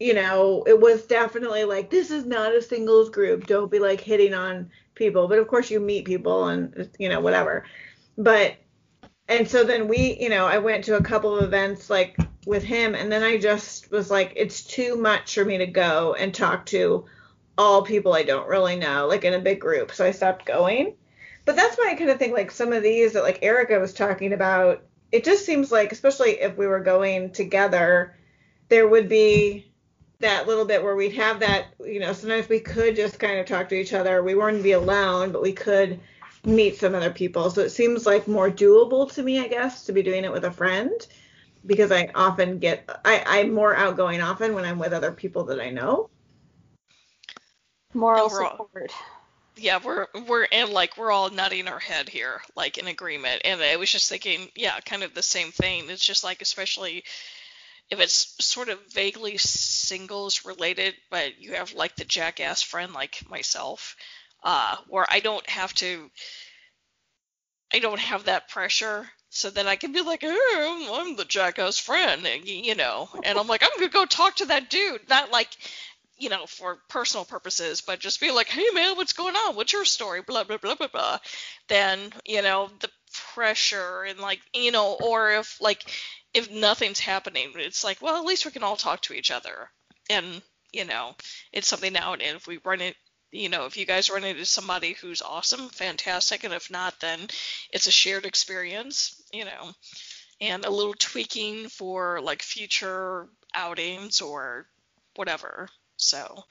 you 0.00 0.12
know, 0.12 0.64
it 0.66 0.80
was 0.80 1.06
definitely 1.06 1.64
like 1.64 1.90
this 1.90 2.10
is 2.10 2.26
not 2.26 2.54
a 2.54 2.60
singles 2.60 3.10
group. 3.10 3.46
Don't 3.46 3.70
be 3.70 3.78
like 3.78 4.00
hitting 4.00 4.34
on 4.34 4.70
people. 4.94 5.28
But 5.28 5.38
of 5.38 5.48
course 5.48 5.70
you 5.70 5.80
meet 5.80 6.04
people 6.04 6.48
and 6.48 6.90
you 6.98 7.08
know, 7.08 7.20
whatever. 7.20 7.64
But 8.18 8.56
and 9.28 9.48
so 9.48 9.64
then 9.64 9.88
we, 9.88 10.18
you 10.20 10.28
know, 10.28 10.46
I 10.46 10.58
went 10.58 10.84
to 10.84 10.96
a 10.96 11.02
couple 11.02 11.36
of 11.36 11.44
events 11.44 11.88
like 11.88 12.16
with 12.46 12.62
him 12.62 12.94
and 12.94 13.10
then 13.10 13.22
I 13.22 13.38
just 13.38 13.90
was 13.90 14.10
like 14.10 14.32
it's 14.36 14.62
too 14.62 14.96
much 14.96 15.34
for 15.34 15.44
me 15.44 15.58
to 15.58 15.66
go 15.66 16.14
and 16.14 16.34
talk 16.34 16.66
to 16.66 17.06
all 17.56 17.82
people 17.82 18.12
I 18.12 18.22
don't 18.22 18.48
really 18.48 18.76
know, 18.76 19.06
like 19.06 19.24
in 19.24 19.34
a 19.34 19.38
big 19.38 19.60
group. 19.60 19.92
So 19.92 20.04
I 20.04 20.10
stopped 20.10 20.44
going. 20.44 20.94
But 21.46 21.56
that's 21.56 21.76
why 21.76 21.90
I 21.90 21.94
kind 21.94 22.10
of 22.10 22.18
think 22.18 22.32
like 22.32 22.50
some 22.50 22.72
of 22.72 22.82
these 22.82 23.12
that 23.12 23.22
like 23.22 23.42
Erica 23.42 23.78
was 23.78 23.92
talking 23.92 24.32
about 24.32 24.82
it 25.14 25.22
just 25.22 25.46
seems 25.46 25.70
like, 25.70 25.92
especially 25.92 26.40
if 26.40 26.56
we 26.56 26.66
were 26.66 26.80
going 26.80 27.30
together, 27.30 28.16
there 28.68 28.88
would 28.88 29.08
be 29.08 29.70
that 30.18 30.48
little 30.48 30.64
bit 30.64 30.82
where 30.82 30.96
we'd 30.96 31.14
have 31.14 31.38
that, 31.38 31.66
you 31.84 32.00
know, 32.00 32.12
sometimes 32.12 32.48
we 32.48 32.58
could 32.58 32.96
just 32.96 33.20
kind 33.20 33.38
of 33.38 33.46
talk 33.46 33.68
to 33.68 33.76
each 33.76 33.92
other. 33.92 34.24
We 34.24 34.34
wouldn't 34.34 34.64
be 34.64 34.72
alone, 34.72 35.30
but 35.30 35.40
we 35.40 35.52
could 35.52 36.00
meet 36.44 36.76
some 36.78 36.94
other 36.94 37.10
people. 37.10 37.50
So 37.50 37.62
it 37.62 37.70
seems 37.70 38.06
like 38.06 38.28
more 38.28 38.50
doable 38.50 39.12
to 39.14 39.22
me, 39.22 39.40
I 39.40 39.48
guess, 39.48 39.84
to 39.86 39.92
be 39.92 40.02
doing 40.02 40.24
it 40.24 40.32
with 40.32 40.44
a 40.44 40.50
friend 40.50 41.06
because 41.66 41.90
I 41.90 42.10
often 42.14 42.58
get, 42.58 42.88
I, 43.04 43.22
I'm 43.26 43.52
more 43.52 43.74
outgoing 43.74 44.20
often 44.20 44.54
when 44.54 44.64
I'm 44.64 44.78
with 44.78 44.92
other 44.92 45.12
people 45.12 45.44
that 45.44 45.60
I 45.60 45.70
know. 45.70 46.10
Moral 47.94 48.28
support 48.28 48.92
yeah, 49.56 49.78
we're 49.82 50.06
we're 50.26 50.46
and 50.50 50.70
like 50.70 50.96
we're 50.96 51.12
all 51.12 51.30
nodding 51.30 51.68
our 51.68 51.78
head 51.78 52.08
here, 52.08 52.40
like 52.56 52.78
in 52.78 52.86
agreement. 52.88 53.42
And 53.44 53.60
I 53.60 53.76
was 53.76 53.90
just 53.90 54.08
thinking, 54.08 54.48
yeah, 54.54 54.78
kind 54.80 55.02
of 55.02 55.14
the 55.14 55.22
same 55.22 55.50
thing. 55.52 55.88
It's 55.90 56.04
just 56.04 56.24
like 56.24 56.42
especially 56.42 57.04
if 57.90 58.00
it's 58.00 58.34
sort 58.44 58.68
of 58.68 58.78
vaguely 58.92 59.36
singles 59.36 60.44
related, 60.44 60.94
but 61.10 61.40
you 61.40 61.54
have 61.54 61.72
like 61.74 61.94
the 61.96 62.04
jackass 62.04 62.62
friend 62.62 62.92
like 62.92 63.22
myself, 63.28 63.96
uh, 64.44 64.76
where 64.88 65.06
I 65.10 65.20
don't 65.20 65.48
have 65.48 65.74
to 65.74 66.10
I 67.72 67.80
don't 67.80 68.00
have 68.00 68.24
that 68.24 68.48
pressure. 68.48 69.10
So 69.30 69.50
then 69.50 69.66
I 69.66 69.74
can 69.74 69.90
be 69.90 70.00
like, 70.00 70.20
oh, 70.22 71.00
I'm 71.00 71.16
the 71.16 71.24
jackass 71.24 71.78
friend, 71.78 72.24
and 72.24 72.46
you 72.46 72.76
know, 72.76 73.08
and 73.24 73.36
I'm 73.36 73.48
like, 73.48 73.64
I'm 73.64 73.76
gonna 73.76 73.90
go 73.90 74.06
talk 74.06 74.36
to 74.36 74.46
that 74.46 74.70
dude, 74.70 75.08
not 75.08 75.32
like 75.32 75.48
you 76.16 76.28
know, 76.28 76.46
for 76.46 76.78
personal 76.88 77.24
purposes, 77.24 77.80
but 77.80 77.98
just 77.98 78.20
be 78.20 78.30
like, 78.30 78.46
hey 78.48 78.66
man, 78.72 78.96
what's 78.96 79.12
going 79.12 79.34
on? 79.34 79.56
What's 79.56 79.72
your 79.72 79.84
story? 79.84 80.22
Blah 80.22 80.44
blah 80.44 80.58
blah 80.58 80.76
blah 80.76 80.86
blah. 80.86 81.18
Then 81.68 82.12
you 82.24 82.42
know 82.42 82.70
the 82.80 82.90
pressure 83.34 84.02
and 84.04 84.20
like 84.20 84.40
you 84.52 84.70
know, 84.70 84.96
or 85.02 85.32
if 85.32 85.60
like 85.60 85.84
if 86.32 86.50
nothing's 86.50 87.00
happening, 87.00 87.52
it's 87.56 87.82
like, 87.84 88.00
well, 88.00 88.16
at 88.16 88.24
least 88.24 88.44
we 88.44 88.52
can 88.52 88.62
all 88.62 88.76
talk 88.76 89.00
to 89.02 89.14
each 89.14 89.32
other, 89.32 89.68
and 90.08 90.42
you 90.72 90.84
know, 90.84 91.14
it's 91.52 91.68
something 91.68 91.92
now 91.92 92.12
and 92.12 92.22
if 92.22 92.46
we 92.46 92.58
run 92.64 92.80
it. 92.80 92.96
You 93.34 93.48
know, 93.48 93.66
if 93.66 93.76
you 93.76 93.84
guys 93.84 94.10
run 94.10 94.22
into 94.22 94.46
somebody 94.46 94.92
who's 94.92 95.20
awesome, 95.20 95.68
fantastic, 95.68 96.44
and 96.44 96.54
if 96.54 96.70
not, 96.70 97.00
then 97.00 97.18
it's 97.72 97.88
a 97.88 97.90
shared 97.90 98.26
experience, 98.26 99.20
you 99.32 99.44
know, 99.44 99.72
and 100.40 100.64
a 100.64 100.70
little 100.70 100.94
tweaking 100.94 101.68
for 101.68 102.20
like 102.20 102.42
future 102.42 103.28
outings 103.52 104.20
or 104.20 104.68
whatever. 105.16 105.68
So, 105.96 106.44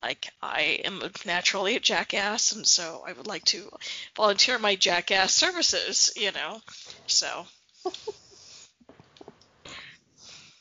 like, 0.00 0.30
I 0.40 0.80
am 0.84 1.02
naturally 1.24 1.74
a 1.74 1.80
jackass, 1.80 2.52
and 2.52 2.64
so 2.64 3.02
I 3.04 3.12
would 3.12 3.26
like 3.26 3.44
to 3.46 3.68
volunteer 4.14 4.60
my 4.60 4.76
jackass 4.76 5.34
services, 5.34 6.12
you 6.14 6.30
know. 6.30 6.60
So. 7.08 7.48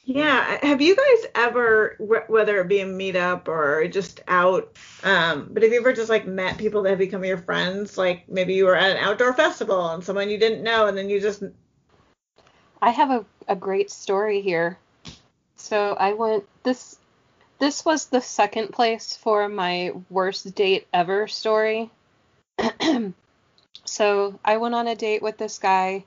Yeah. 0.06 0.60
Have 0.62 0.82
you 0.82 0.96
guys 0.96 1.32
ever, 1.34 1.96
whether 2.28 2.62
it 2.62 2.68
be 2.68 2.82
a 2.82 2.86
meetup 2.86 3.48
or 3.48 3.88
just 3.88 4.22
out, 4.28 4.78
um, 5.04 5.50
but 5.52 5.64
have 5.64 5.72
you 5.72 5.80
ever 5.80 5.94
just 5.94 6.10
like 6.10 6.28
met 6.28 6.60
people 6.60 6.84
that 6.84 6.92
have 6.92 7.00
become 7.00 7.26
your 7.26 7.40
friends? 7.40 7.98
Like 7.98 8.30
maybe 8.30 8.54
you 8.54 8.66
were 8.66 8.76
at 8.76 8.92
an 8.92 9.04
outdoor 9.04 9.34
festival 9.34 9.90
and 9.90 10.04
someone 10.04 10.30
you 10.30 10.38
didn't 10.38 10.64
know, 10.64 10.86
and 10.86 10.96
then 10.96 11.10
you 11.10 11.20
just. 11.20 11.44
I 12.84 12.92
have 12.92 13.10
a, 13.10 13.26
a 13.48 13.56
great 13.56 13.90
story 13.90 14.42
here. 14.42 14.78
So 15.56 15.96
I 16.00 16.14
went 16.14 16.46
this 16.62 17.00
this 17.58 17.84
was 17.84 18.06
the 18.06 18.22
second 18.22 18.74
place 18.74 19.18
for 19.18 19.50
my 19.50 19.92
worst 20.12 20.54
date 20.54 20.88
ever 20.94 21.28
story. 21.28 21.90
so 23.86 24.40
I 24.46 24.58
went 24.58 24.76
on 24.76 24.88
a 24.88 24.96
date 24.96 25.24
with 25.24 25.38
this 25.38 25.58
guy. 25.58 26.04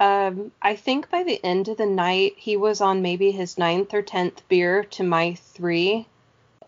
Um, 0.00 0.50
I 0.62 0.76
think 0.76 1.10
by 1.10 1.24
the 1.24 1.44
end 1.44 1.68
of 1.68 1.76
the 1.76 1.84
night, 1.84 2.32
he 2.38 2.56
was 2.56 2.80
on 2.80 3.02
maybe 3.02 3.32
his 3.32 3.58
ninth 3.58 3.92
or 3.92 4.00
tenth 4.00 4.48
beer 4.48 4.84
to 4.84 5.04
my 5.04 5.34
three. 5.34 6.06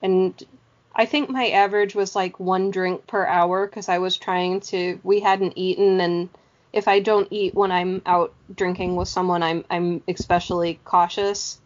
And 0.03 0.41
I 0.95 1.07
think 1.07 1.31
my 1.31 1.49
average 1.49 1.95
was 1.95 2.15
like 2.15 2.39
one 2.39 2.71
drink 2.71 3.07
per 3.07 3.25
hour 3.25 3.67
because 3.67 3.89
I 3.89 3.99
was 3.99 4.19
trying 4.19 4.61
to, 4.61 5.01
we 5.03 5.21
hadn't 5.21 5.55
eaten. 5.57 5.99
And 6.03 6.29
if 6.75 6.87
I 6.87 7.01
don't 7.01 7.29
eat 7.31 7.55
when 7.55 7.73
I'm 7.73 8.03
out 8.05 8.35
drinking 8.55 8.97
with 8.97 9.09
someone, 9.09 9.43
I'm, 9.43 9.65
I'm 9.71 10.03
especially 10.07 10.79
cautious. 10.85 11.59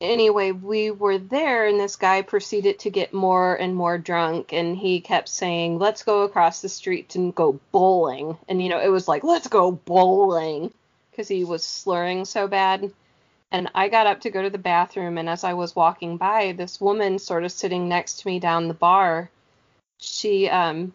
Anyway, 0.00 0.52
we 0.52 0.90
were 0.90 1.18
there, 1.18 1.66
and 1.66 1.78
this 1.78 1.96
guy 1.96 2.22
proceeded 2.22 2.78
to 2.80 2.90
get 2.90 3.12
more 3.12 3.54
and 3.54 3.74
more 3.74 3.98
drunk, 3.98 4.52
and 4.52 4.76
he 4.76 5.00
kept 5.00 5.28
saying, 5.28 5.78
"Let's 5.78 6.02
go 6.02 6.22
across 6.22 6.60
the 6.60 6.68
street 6.68 7.14
and 7.16 7.34
go 7.34 7.60
bowling." 7.72 8.38
And 8.48 8.62
you 8.62 8.68
know, 8.68 8.80
it 8.80 8.88
was 8.88 9.08
like, 9.08 9.24
"Let's 9.24 9.48
go 9.48 9.72
bowling," 9.72 10.72
because 11.10 11.28
he 11.28 11.44
was 11.44 11.64
slurring 11.64 12.24
so 12.24 12.48
bad. 12.48 12.92
And 13.52 13.68
I 13.74 13.88
got 13.88 14.06
up 14.06 14.20
to 14.20 14.30
go 14.30 14.42
to 14.42 14.50
the 14.50 14.58
bathroom, 14.58 15.18
and 15.18 15.28
as 15.28 15.44
I 15.44 15.54
was 15.54 15.76
walking 15.76 16.16
by, 16.16 16.52
this 16.52 16.80
woman 16.80 17.18
sort 17.18 17.44
of 17.44 17.52
sitting 17.52 17.88
next 17.88 18.20
to 18.20 18.28
me 18.28 18.38
down 18.38 18.68
the 18.68 18.74
bar, 18.74 19.30
she 19.98 20.48
um 20.48 20.92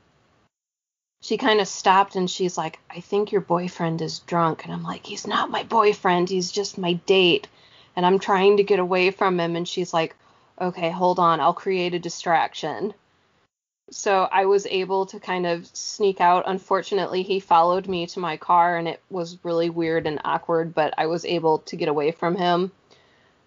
she 1.21 1.37
kind 1.37 1.59
of 1.59 1.67
stopped 1.67 2.15
and 2.15 2.29
she's 2.29 2.55
like, 2.55 2.79
I 2.89 2.99
think 2.99 3.31
your 3.31 3.41
boyfriend 3.41 4.01
is 4.01 4.19
drunk. 4.19 4.63
And 4.63 4.71
I'm 4.71 4.83
like, 4.83 5.05
he's 5.07 5.25
not 5.25 5.49
my 5.49 5.63
boyfriend. 5.63 6.29
He's 6.29 6.51
just 6.51 6.77
my 6.77 6.93
date. 6.93 7.47
And 7.95 8.05
I'm 8.05 8.19
trying 8.19 8.57
to 8.57 8.63
get 8.63 8.79
away 8.79 9.11
from 9.11 9.39
him. 9.39 9.55
And 9.55 9.67
she's 9.67 9.93
like, 9.93 10.15
okay, 10.59 10.89
hold 10.89 11.19
on. 11.19 11.39
I'll 11.39 11.53
create 11.53 11.93
a 11.93 11.99
distraction. 11.99 12.93
So 13.91 14.27
I 14.31 14.45
was 14.45 14.65
able 14.65 15.05
to 15.07 15.19
kind 15.19 15.45
of 15.45 15.67
sneak 15.67 16.19
out. 16.19 16.45
Unfortunately, 16.47 17.21
he 17.21 17.39
followed 17.39 17.87
me 17.87 18.07
to 18.07 18.19
my 18.19 18.37
car 18.37 18.77
and 18.77 18.87
it 18.87 19.01
was 19.09 19.37
really 19.43 19.69
weird 19.69 20.07
and 20.07 20.19
awkward, 20.25 20.73
but 20.73 20.93
I 20.97 21.05
was 21.05 21.23
able 21.23 21.59
to 21.59 21.75
get 21.75 21.87
away 21.87 22.11
from 22.11 22.35
him. 22.35 22.71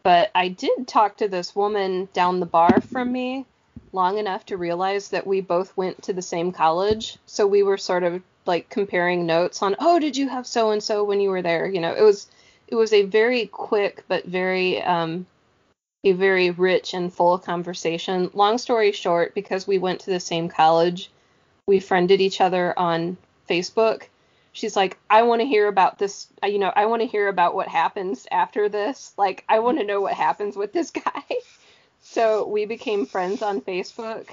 But 0.05 0.31
I 0.35 0.49
did 0.49 0.87
talk 0.87 1.17
to 1.17 1.29
this 1.29 1.57
woman 1.57 2.09
down 2.13 2.41
the 2.41 2.47
bar 2.47 2.81
from 2.81 3.11
me 3.11 3.47
long 3.93 4.19
enough 4.19 4.47
to 4.47 4.57
realize 4.57 5.09
that 5.09 5.27
we 5.27 5.41
both 5.41 5.77
went 5.77 6.03
to 6.03 6.13
the 6.13 6.23
same 6.23 6.53
college. 6.53 7.19
So 7.27 7.47
we 7.47 7.63
were 7.63 7.77
sort 7.77 8.05
of 8.05 8.23
like 8.47 8.69
comparing 8.69 9.27
notes 9.27 9.63
on, 9.63 9.77
oh, 9.81 9.99
did 9.99 10.17
you 10.17 10.29
have 10.29 10.47
so 10.47 10.71
and 10.71 10.83
so 10.83 11.05
when 11.05 11.21
you 11.21 11.31
were 11.31 11.43
there? 11.43 11.67
You 11.67 11.81
know, 11.81 11.95
it 11.95 12.03
was 12.03 12.29
it 12.69 12.75
was 12.75 12.93
a 12.93 13.03
very 13.03 13.47
quick 13.47 14.05
but 14.09 14.25
very 14.25 14.81
um, 14.83 15.27
a 16.05 16.13
very 16.13 16.51
rich 16.51 16.95
and 16.95 17.13
full 17.13 17.39
conversation. 17.39 18.31
Long 18.35 18.59
story 18.59 18.93
short, 18.93 19.35
because 19.35 19.67
we 19.67 19.79
went 19.79 20.01
to 20.01 20.11
the 20.11 20.21
same 20.21 20.49
college, 20.49 21.11
we 21.67 21.81
friended 21.81 22.21
each 22.21 22.41
other 22.41 22.79
on 22.79 23.17
Facebook. 23.49 24.05
She's 24.53 24.77
like, 24.77 24.99
I 25.09 25.23
want 25.23 25.41
to 25.41 25.47
hear 25.47 25.67
about 25.67 25.99
this. 25.99 26.29
You 26.43 26.59
know, 26.59 26.73
I 26.75 26.87
want 26.87 27.03
to 27.03 27.09
hear 27.09 27.29
about 27.29 27.55
what 27.55 27.69
happens 27.69 28.27
after 28.31 28.69
this. 28.69 29.13
Like, 29.17 29.45
I 29.49 29.59
want 29.61 29.79
to 29.79 29.85
know 29.85 30.01
what 30.01 30.15
happens 30.15 30.57
with 30.57 30.73
this 30.73 30.91
guy. 31.05 31.25
So 32.03 32.47
we 32.47 32.65
became 32.65 33.07
friends 33.07 33.43
on 33.43 33.61
Facebook, 33.61 34.29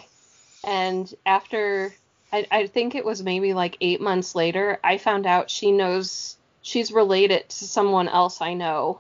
and 0.64 1.14
after 1.26 1.94
I, 2.32 2.48
I 2.52 2.68
think 2.68 2.96
it 2.96 3.06
was 3.06 3.24
maybe 3.24 3.54
like 3.54 3.78
eight 3.82 4.02
months 4.02 4.36
later, 4.36 4.80
I 4.84 4.98
found 4.98 5.26
out 5.26 5.50
she 5.50 5.72
knows 5.72 6.38
she's 6.66 6.92
related 6.92 7.48
to 7.48 7.66
someone 7.66 8.10
else 8.10 8.42
I 8.42 8.56
know. 8.56 9.00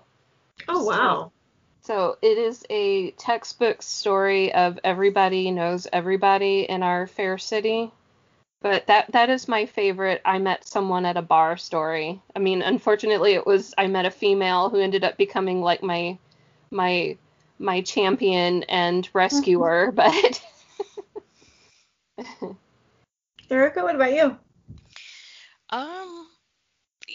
Oh 0.67 0.83
wow. 0.83 1.31
So, 1.81 1.93
so 1.93 2.17
it 2.21 2.37
is 2.37 2.63
a 2.69 3.11
textbook 3.11 3.81
story 3.81 4.53
of 4.53 4.79
everybody 4.83 5.49
knows 5.49 5.87
everybody 5.91 6.61
in 6.61 6.83
our 6.83 7.07
fair 7.07 7.39
city. 7.39 7.91
But 8.61 8.85
that 8.87 9.11
that 9.11 9.29
is 9.29 9.47
my 9.47 9.65
favorite. 9.65 10.21
I 10.23 10.37
met 10.37 10.67
someone 10.67 11.05
at 11.05 11.17
a 11.17 11.23
bar 11.23 11.57
story. 11.57 12.21
I 12.35 12.39
mean, 12.39 12.61
unfortunately, 12.61 13.33
it 13.33 13.45
was 13.45 13.73
I 13.77 13.87
met 13.87 14.05
a 14.05 14.11
female 14.11 14.69
who 14.69 14.79
ended 14.79 15.03
up 15.03 15.17
becoming 15.17 15.61
like 15.61 15.81
my 15.81 16.19
my 16.69 17.17
my 17.57 17.81
champion 17.81 18.63
and 18.63 19.09
rescuer, 19.13 19.91
but 19.95 20.41
Erica, 23.49 23.83
what 23.83 23.95
about 23.95 24.13
you? 24.13 24.37
Um, 25.69 26.27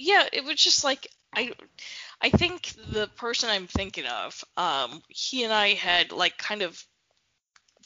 yeah, 0.00 0.26
it 0.32 0.44
was 0.44 0.56
just 0.56 0.84
like 0.84 1.06
I, 1.34 1.52
I 2.20 2.30
think 2.30 2.72
the 2.92 3.08
person 3.16 3.50
I'm 3.50 3.66
thinking 3.66 4.06
of, 4.06 4.42
um, 4.56 5.02
he 5.08 5.44
and 5.44 5.52
I 5.52 5.74
had 5.74 6.12
like 6.12 6.36
kind 6.38 6.62
of 6.62 6.82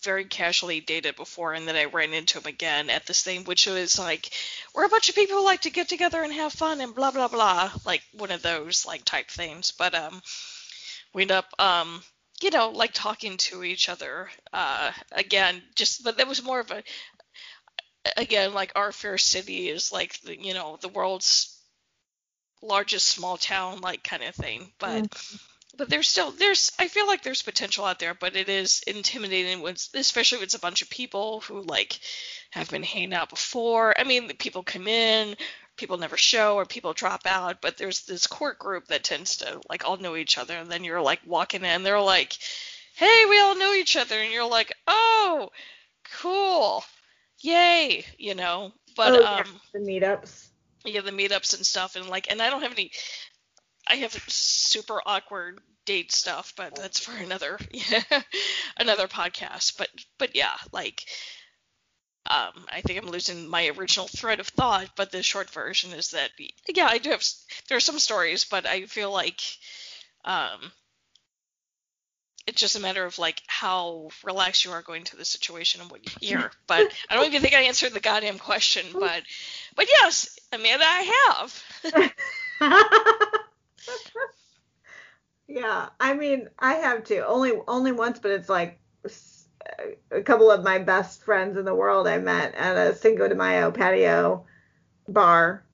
very 0.03 0.24
casually 0.24 0.81
dated 0.81 1.16
before, 1.16 1.55
and 1.55 1.66
then 1.66 1.77
I 1.77 1.87
ran 1.87 2.12
into 2.12 2.38
him 2.38 2.46
again 2.46 2.90
at 2.90 3.07
this 3.07 3.22
thing, 3.22 3.44
which 3.44 3.66
was 3.66 3.98
like, 3.98 4.31
we're 4.74 4.85
a 4.85 4.88
bunch 4.88 5.09
of 5.09 5.14
people 5.14 5.38
who 5.38 5.44
like 5.44 5.62
to 5.62 5.70
get 5.70 5.88
together 5.88 6.22
and 6.22 6.33
have 6.33 6.53
fun 6.53 6.81
and 6.81 6.94
blah 6.94 7.11
blah 7.11 7.29
blah, 7.29 7.70
like 7.85 8.03
one 8.12 8.31
of 8.31 8.42
those 8.42 8.87
like 8.87 9.05
type 9.05 9.29
things. 9.29 9.72
But 9.72 9.94
um, 9.94 10.22
we 11.14 11.22
end 11.22 11.33
up 11.33 11.46
um 11.59 12.03
you 12.42 12.50
know, 12.50 12.70
like 12.70 12.90
talking 12.92 13.37
to 13.38 13.62
each 13.64 13.88
other. 13.88 14.29
Uh, 14.53 14.90
again, 15.12 15.62
just 15.77 16.05
but 16.05 16.18
that 16.18 16.29
was 16.29 16.42
more 16.42 16.61
of 16.61 16.70
a 16.70 16.83
again 18.16 18.53
like 18.53 18.72
our 18.77 18.92
fair 18.92 19.18
city 19.18 19.68
is 19.68 19.92
like 19.92 20.20
the, 20.22 20.38
you 20.38 20.55
know 20.55 20.79
the 20.81 20.88
world's 20.88 21.53
largest 22.64 23.07
small 23.07 23.37
town 23.37 23.81
like 23.81 24.03
kind 24.03 24.22
of 24.22 24.35
thing, 24.35 24.72
but. 24.79 25.05
Mm. 25.05 25.40
But 25.77 25.90
there's 25.90 26.07
still 26.07 26.31
there's 26.31 26.70
I 26.79 26.87
feel 26.87 27.09
like 27.09 27.24
there's 27.24 27.42
potential 27.42 27.85
out 27.85 27.98
there, 27.98 28.14
but 28.14 28.37
it 28.37 28.48
is 28.48 28.85
intimidating 28.87 29.61
when 29.61 29.74
especially 29.94 30.38
when 30.38 30.44
it's 30.44 30.55
a 30.55 30.61
bunch 30.61 30.83
of 30.83 30.88
people 30.88 31.40
who 31.40 31.62
like 31.62 31.98
have 32.50 32.70
been 32.70 32.85
hanging 32.85 33.12
out 33.12 33.29
before. 33.29 33.92
I 33.98 34.05
mean, 34.05 34.29
people 34.37 34.62
come 34.62 34.87
in, 34.87 35.35
people 35.77 35.98
never 35.98 36.16
show 36.16 36.57
or 36.57 36.64
people 36.64 36.92
drop 36.92 37.22
out, 37.27 37.61
but 37.61 37.77
there's 37.77 38.03
this 38.03 38.27
core 38.27 38.55
group 38.55 38.88
that 38.88 39.05
tends 39.05 39.38
to 39.38 39.61
like 39.68 39.85
all 39.85 39.96
know 39.96 40.16
each 40.16 40.38
other, 40.38 40.57
and 40.57 40.70
then 40.70 40.85
you're 40.85 41.03
like 41.03 41.20
walking 41.27 41.64
in, 41.64 41.83
they're 41.83 42.00
like, 42.00 42.37
"Hey, 42.94 43.24
we 43.29 43.40
all 43.40 43.57
know 43.57 43.74
each 43.74 43.96
other," 43.96 44.18
and 44.18 44.33
you're 44.33 44.48
like, 44.48 44.72
"Oh, 44.87 45.50
cool, 46.20 46.85
yay," 47.42 48.05
you 48.18 48.35
know. 48.35 48.72
But 48.96 49.12
oh, 49.14 49.20
yeah, 49.20 49.38
um, 49.38 49.61
the 49.72 49.81
meetups. 49.81 50.48
Yeah, 50.85 51.01
the 51.01 51.11
meetups 51.11 51.55
and 51.55 51.64
stuff, 51.64 51.97
and 51.97 52.09
like, 52.09 52.31
and 52.31 52.42
I 52.42 52.51
don't 52.51 52.62
have 52.62 52.73
any. 52.73 52.92
I 53.88 53.97
have 53.97 54.12
super 54.29 55.01
awkward 55.07 55.61
date 55.87 56.12
stuff, 56.12 56.55
but 56.57 56.75
that's 56.75 56.99
for 57.01 57.16
another 57.16 57.59
yeah, 57.73 58.03
another 58.79 59.09
podcast. 59.09 59.79
But 59.79 59.88
but 60.18 60.37
yeah, 60.37 60.57
like 60.73 61.05
um, 62.31 62.66
I 62.73 62.81
think 62.81 62.99
I'm 62.99 63.11
losing 63.11 63.49
my 63.49 63.68
original 63.68 64.09
thread 64.09 64.40
of 64.40 64.49
thought, 64.49 64.88
but 64.97 65.11
the 65.11 65.23
short 65.23 65.51
version 65.51 65.92
is 65.92 66.11
that 66.11 66.31
yeah, 66.68 66.87
I 66.87 66.99
do 66.99 67.11
have 67.11 67.25
there 67.68 67.77
are 67.77 67.81
some 67.81 67.99
stories, 67.99 68.44
but 68.44 68.66
I 68.66 68.87
feel 68.87 69.11
like 69.12 69.40
um, 70.25 70.73
it's 72.46 72.61
just 72.61 72.76
a 72.76 72.80
matter 72.80 73.04
of 73.04 73.18
like 73.18 73.42
how 73.46 74.09
relaxed 74.22 74.64
you 74.64 74.72
are 74.72 74.83
going 74.83 75.04
to 75.04 75.16
the 75.16 75.24
situation 75.24 75.80
and 75.80 75.90
what 75.90 76.04
you 76.04 76.12
hear. 76.20 76.50
But 76.66 76.92
I 77.09 77.14
don't 77.14 77.26
even 77.26 77.42
think 77.42 77.54
I 77.54 77.62
answered 77.62 77.92
the 77.92 78.00
goddamn 78.00 78.38
question. 78.38 78.87
Oh. 78.94 79.00
But 79.00 79.22
but 79.76 79.87
yes, 79.88 80.38
Amanda, 80.52 80.85
I 80.87 81.28
have. 81.28 81.64
yeah, 85.46 85.88
I 86.00 86.14
mean, 86.14 86.48
I 86.59 86.74
have 86.74 87.04
too. 87.04 87.22
Only 87.26 87.52
only 87.66 87.92
once, 87.92 88.18
but 88.18 88.30
it's 88.30 88.48
like 88.48 88.80
a 90.11 90.22
couple 90.22 90.50
of 90.50 90.62
my 90.62 90.78
best 90.78 91.22
friends 91.22 91.57
in 91.57 91.64
the 91.64 91.74
world 91.74 92.07
I 92.07 92.18
met 92.18 92.54
at 92.54 92.76
a 92.76 92.94
Cinco 92.94 93.28
de 93.28 93.35
Mayo 93.35 93.70
patio 93.70 94.46
bar. 95.09 95.64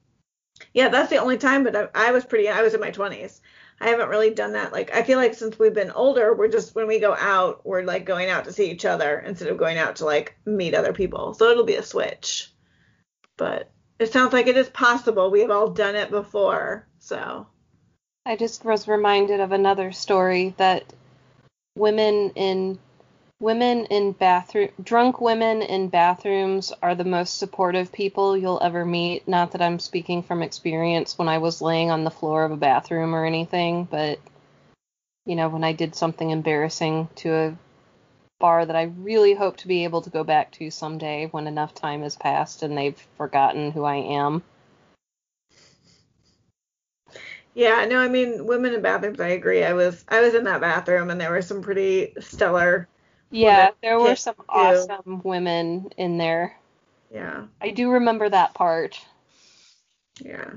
Yeah, 0.73 0.89
that's 0.89 1.11
the 1.11 1.19
only 1.19 1.39
time, 1.39 1.65
but 1.65 1.77
I, 1.77 1.89
I 1.95 2.13
was 2.13 2.25
pretty, 2.25 2.49
I 2.49 2.63
was 2.63 2.75
in 2.75 2.81
my 2.81 2.91
20s. 2.91 3.41
I 3.81 3.89
haven't 3.89 4.11
really 4.11 4.31
done 4.31 4.53
that. 4.53 4.73
Like, 4.73 4.95
I 4.95 5.03
feel 5.03 5.19
like 5.19 5.35
since 5.35 5.59
we've 5.59 5.73
been 5.73 5.91
older, 5.91 6.35
we're 6.35 6.49
just, 6.49 6.75
when 6.75 6.87
we 6.87 7.01
go 7.01 7.15
out, 7.15 7.65
we're 7.65 7.83
like 7.83 8.05
going 8.05 8.29
out 8.29 8.45
to 8.45 8.53
see 8.53 8.71
each 8.71 8.85
other 8.85 9.19
instead 9.19 9.49
of 9.49 9.57
going 9.57 9.79
out 9.79 9.97
to 9.97 10.05
like 10.05 10.37
meet 10.45 10.75
other 10.75 10.93
people. 10.93 11.33
So 11.33 11.49
it'll 11.51 11.65
be 11.65 11.77
a 11.77 11.83
switch. 11.83 12.53
But 13.39 13.71
it 13.99 14.13
sounds 14.13 14.35
like 14.35 14.49
it 14.49 14.57
is 14.57 14.69
possible. 14.69 15.31
We 15.31 15.41
have 15.41 15.51
all 15.51 15.71
done 15.71 15.97
it 15.97 16.11
before. 16.11 16.87
So. 16.99 17.47
I 18.27 18.37
just 18.37 18.67
was 18.67 18.87
reminded 18.87 19.41
of 19.41 19.53
another 19.53 19.93
story 19.93 20.55
that 20.59 20.85
women 21.75 22.33
in 22.35 22.79
Women 23.41 23.87
in 23.87 24.13
bathroom, 24.13 24.69
drunk 24.83 25.19
women 25.19 25.63
in 25.63 25.89
bathrooms 25.89 26.75
are 26.83 26.95
the 26.95 27.05
most 27.05 27.39
supportive 27.39 27.91
people 27.91 28.37
you'll 28.37 28.63
ever 28.63 28.85
meet. 28.85 29.27
Not 29.27 29.53
that 29.53 29.63
I'm 29.63 29.79
speaking 29.79 30.23
from 30.23 30.43
experience 30.43 31.17
when 31.17 31.27
I 31.27 31.39
was 31.39 31.63
laying 31.63 31.91
on 31.91 32.05
the 32.05 32.11
floor 32.11 32.45
of 32.45 32.53
a 32.53 32.57
bathroom 32.59 33.15
or 33.15 33.25
anything, 33.25 33.85
but 33.85 34.19
you 35.25 35.37
know, 35.37 35.49
when 35.49 35.65
I 35.65 35.73
did 35.73 35.95
something 35.95 36.29
embarrassing 36.29 37.09
to 37.17 37.35
a 37.35 37.57
bar 38.41 38.67
that 38.67 38.77
I 38.77 38.93
really 38.99 39.33
hope 39.33 39.57
to 39.59 39.69
be 39.69 39.85
able 39.85 40.03
to 40.03 40.11
go 40.11 40.23
back 40.23 40.53
to 40.53 40.71
someday 40.71 41.29
when 41.31 41.47
enough 41.47 41.75
time 41.75 42.03
has 42.03 42.17
passed 42.17 42.63
and 42.63 42.77
they've 42.77 43.07
forgotten 43.17 43.71
who 43.71 43.85
I 43.85 43.97
am. 43.97 44.43
Yeah, 47.55 47.87
no, 47.87 48.01
I 48.01 48.09
mean, 48.09 48.45
women 48.45 48.75
in 48.75 48.83
bathrooms, 48.83 49.19
I 49.19 49.29
agree. 49.29 49.65
I 49.65 49.73
was 49.73 50.05
I 50.09 50.21
was 50.21 50.35
in 50.35 50.45
that 50.45 50.61
bathroom 50.61 51.09
and 51.09 51.19
there 51.19 51.31
were 51.31 51.41
some 51.41 51.63
pretty 51.63 52.13
stellar 52.21 52.87
yeah, 53.31 53.71
there 53.83 53.99
were 53.99 54.17
some 54.17 54.35
too. 54.35 54.45
awesome 54.49 55.23
women 55.25 55.91
in 55.97 56.19
there. 56.19 56.57
Yeah. 57.13 57.47
I 57.61 57.71
do 57.71 57.91
remember 57.91 58.29
that 58.29 58.55
part. 58.55 59.01
Yeah. 60.21 60.51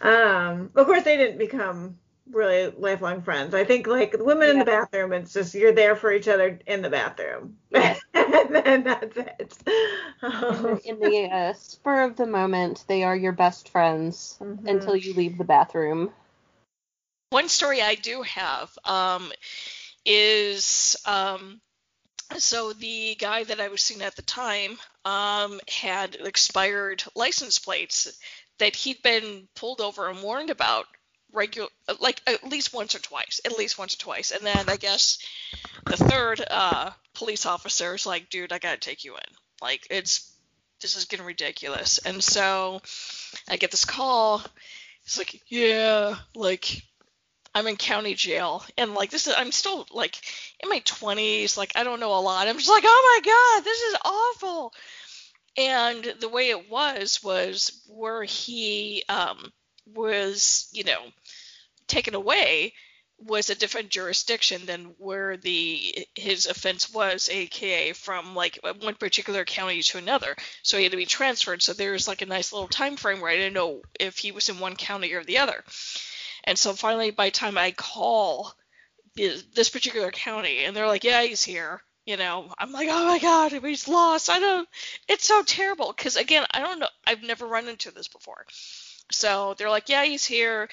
Um, 0.00 0.70
of 0.74 0.86
course 0.86 1.02
they 1.02 1.16
didn't 1.16 1.38
become 1.38 1.98
really 2.30 2.72
lifelong 2.76 3.22
friends. 3.22 3.54
I 3.54 3.64
think 3.64 3.86
like 3.86 4.12
the 4.12 4.24
women 4.24 4.46
yeah. 4.46 4.52
in 4.52 4.58
the 4.60 4.64
bathroom, 4.64 5.12
it's 5.12 5.32
just 5.32 5.54
you're 5.54 5.72
there 5.72 5.96
for 5.96 6.12
each 6.12 6.28
other 6.28 6.58
in 6.66 6.82
the 6.82 6.90
bathroom. 6.90 7.56
Yes. 7.70 8.00
and 8.14 8.54
then 8.54 8.84
that's 8.84 9.16
it. 9.16 9.58
in 10.84 10.98
the 11.00 11.28
uh, 11.30 11.52
spur 11.54 12.02
of 12.02 12.16
the 12.16 12.26
moment, 12.26 12.84
they 12.88 13.02
are 13.02 13.16
your 13.16 13.32
best 13.32 13.68
friends 13.68 14.38
mm-hmm. 14.40 14.66
until 14.66 14.96
you 14.96 15.14
leave 15.14 15.38
the 15.38 15.44
bathroom. 15.44 16.10
One 17.30 17.48
story 17.48 17.80
I 17.80 17.94
do 17.94 18.22
have, 18.22 18.76
um, 18.84 19.30
is 20.04 20.96
um, 21.06 21.60
so 22.38 22.72
the 22.72 23.16
guy 23.16 23.44
that 23.44 23.60
I 23.60 23.68
was 23.68 23.82
seeing 23.82 24.02
at 24.02 24.16
the 24.16 24.22
time 24.22 24.78
um, 25.04 25.60
had 25.68 26.14
expired 26.16 27.02
license 27.14 27.58
plates 27.58 28.18
that 28.58 28.76
he'd 28.76 29.02
been 29.02 29.48
pulled 29.54 29.80
over 29.80 30.08
and 30.08 30.22
warned 30.22 30.50
about 30.50 30.86
regular 31.32 31.68
like 32.00 32.20
at 32.26 32.42
least 32.48 32.74
once 32.74 32.94
or 32.94 32.98
twice 32.98 33.40
at 33.44 33.56
least 33.56 33.78
once 33.78 33.94
or 33.94 33.98
twice. 33.98 34.32
And 34.32 34.44
then 34.44 34.68
i 34.68 34.76
guess 34.76 35.18
the 35.86 35.96
third 35.96 36.44
uh 36.50 36.90
police 37.14 37.46
officer 37.46 37.94
is 37.94 38.04
like 38.04 38.30
dude 38.30 38.52
i 38.52 38.58
gotta 38.58 38.78
take 38.78 39.04
you 39.04 39.14
in. 39.14 39.34
Like 39.62 39.86
it's 39.90 40.32
this 40.80 40.96
is 40.96 41.04
getting 41.04 41.26
ridiculous. 41.26 41.98
And 41.98 42.22
so 42.22 42.80
i 43.48 43.56
get 43.56 43.70
this 43.70 43.84
call. 43.84 44.42
It's 45.04 45.18
like 45.18 45.40
yeah 45.48 46.16
like 46.34 46.82
i'm 47.54 47.66
in 47.66 47.76
county 47.76 48.14
jail 48.14 48.64
and 48.78 48.94
like 48.94 49.10
this 49.10 49.26
is 49.26 49.34
i'm 49.36 49.52
still 49.52 49.86
like 49.92 50.20
in 50.62 50.68
my 50.68 50.80
20s 50.80 51.56
like 51.56 51.72
i 51.74 51.84
don't 51.84 52.00
know 52.00 52.18
a 52.18 52.20
lot 52.20 52.48
i'm 52.48 52.56
just 52.56 52.70
like 52.70 52.84
oh 52.86 53.20
my 53.24 53.30
god 53.30 53.64
this 53.64 53.80
is 53.80 53.96
awful 54.04 54.72
and 55.56 56.14
the 56.20 56.28
way 56.28 56.50
it 56.50 56.70
was 56.70 57.22
was 57.22 57.82
where 57.88 58.22
he 58.22 59.02
um 59.08 59.52
was, 59.94 60.68
you 60.72 60.84
know, 60.84 61.00
taken 61.86 62.14
away 62.14 62.74
was 63.18 63.50
a 63.50 63.54
different 63.54 63.90
jurisdiction 63.90 64.64
than 64.64 64.94
where 64.96 65.36
the 65.36 66.06
his 66.14 66.46
offense 66.46 66.90
was, 66.90 67.28
aka 67.30 67.92
from 67.92 68.34
like 68.34 68.58
one 68.80 68.94
particular 68.94 69.44
county 69.44 69.82
to 69.82 69.98
another. 69.98 70.34
So 70.62 70.78
he 70.78 70.84
had 70.84 70.92
to 70.92 70.96
be 70.96 71.06
transferred. 71.06 71.62
So 71.62 71.74
there's 71.74 72.08
like 72.08 72.22
a 72.22 72.26
nice 72.26 72.52
little 72.52 72.68
time 72.68 72.96
frame 72.96 73.20
where 73.20 73.30
I 73.30 73.36
didn't 73.36 73.52
know 73.54 73.82
if 73.98 74.16
he 74.16 74.32
was 74.32 74.48
in 74.48 74.58
one 74.58 74.76
county 74.76 75.12
or 75.12 75.22
the 75.22 75.38
other. 75.38 75.62
And 76.44 76.58
so 76.58 76.72
finally, 76.72 77.10
by 77.10 77.26
the 77.26 77.30
time 77.32 77.58
I 77.58 77.72
call 77.72 78.54
this 79.16 79.68
particular 79.68 80.10
county, 80.10 80.64
and 80.64 80.74
they're 80.74 80.86
like, 80.86 81.04
"Yeah, 81.04 81.22
he's 81.22 81.42
here," 81.44 81.82
you 82.06 82.16
know, 82.16 82.52
I'm 82.58 82.72
like, 82.72 82.88
"Oh 82.90 83.06
my 83.06 83.18
God, 83.18 83.52
he's 83.52 83.88
lost." 83.88 84.30
I 84.30 84.38
don't. 84.38 84.68
It's 85.08 85.26
so 85.26 85.42
terrible 85.42 85.92
because 85.96 86.16
again, 86.16 86.46
I 86.52 86.60
don't 86.60 86.78
know. 86.78 86.88
I've 87.06 87.22
never 87.22 87.46
run 87.46 87.68
into 87.68 87.90
this 87.90 88.08
before. 88.08 88.46
So 89.10 89.54
they're 89.54 89.70
like, 89.70 89.88
yeah, 89.88 90.04
he's 90.04 90.24
here. 90.24 90.68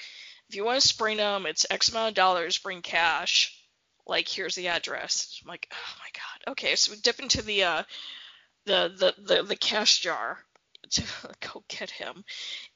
If 0.48 0.54
you 0.54 0.64
want 0.64 0.80
to 0.80 0.86
spring 0.88 1.18
him, 1.18 1.46
it's 1.46 1.66
X 1.68 1.90
amount 1.90 2.10
of 2.10 2.14
dollars, 2.14 2.58
bring 2.58 2.82
cash. 2.82 3.54
Like, 4.06 4.28
here's 4.28 4.54
the 4.54 4.68
address. 4.68 5.38
I'm 5.42 5.48
like, 5.48 5.68
oh 5.72 5.94
my 5.98 6.08
god. 6.14 6.52
Okay, 6.52 6.74
so 6.76 6.92
we 6.92 6.98
dip 6.98 7.20
into 7.20 7.42
the 7.42 7.64
uh, 7.64 7.82
the, 8.64 8.92
the 8.96 9.22
the 9.22 9.42
the 9.42 9.56
cash 9.56 10.00
jar 10.00 10.38
to 10.90 11.02
go 11.40 11.62
get 11.68 11.90
him, 11.90 12.24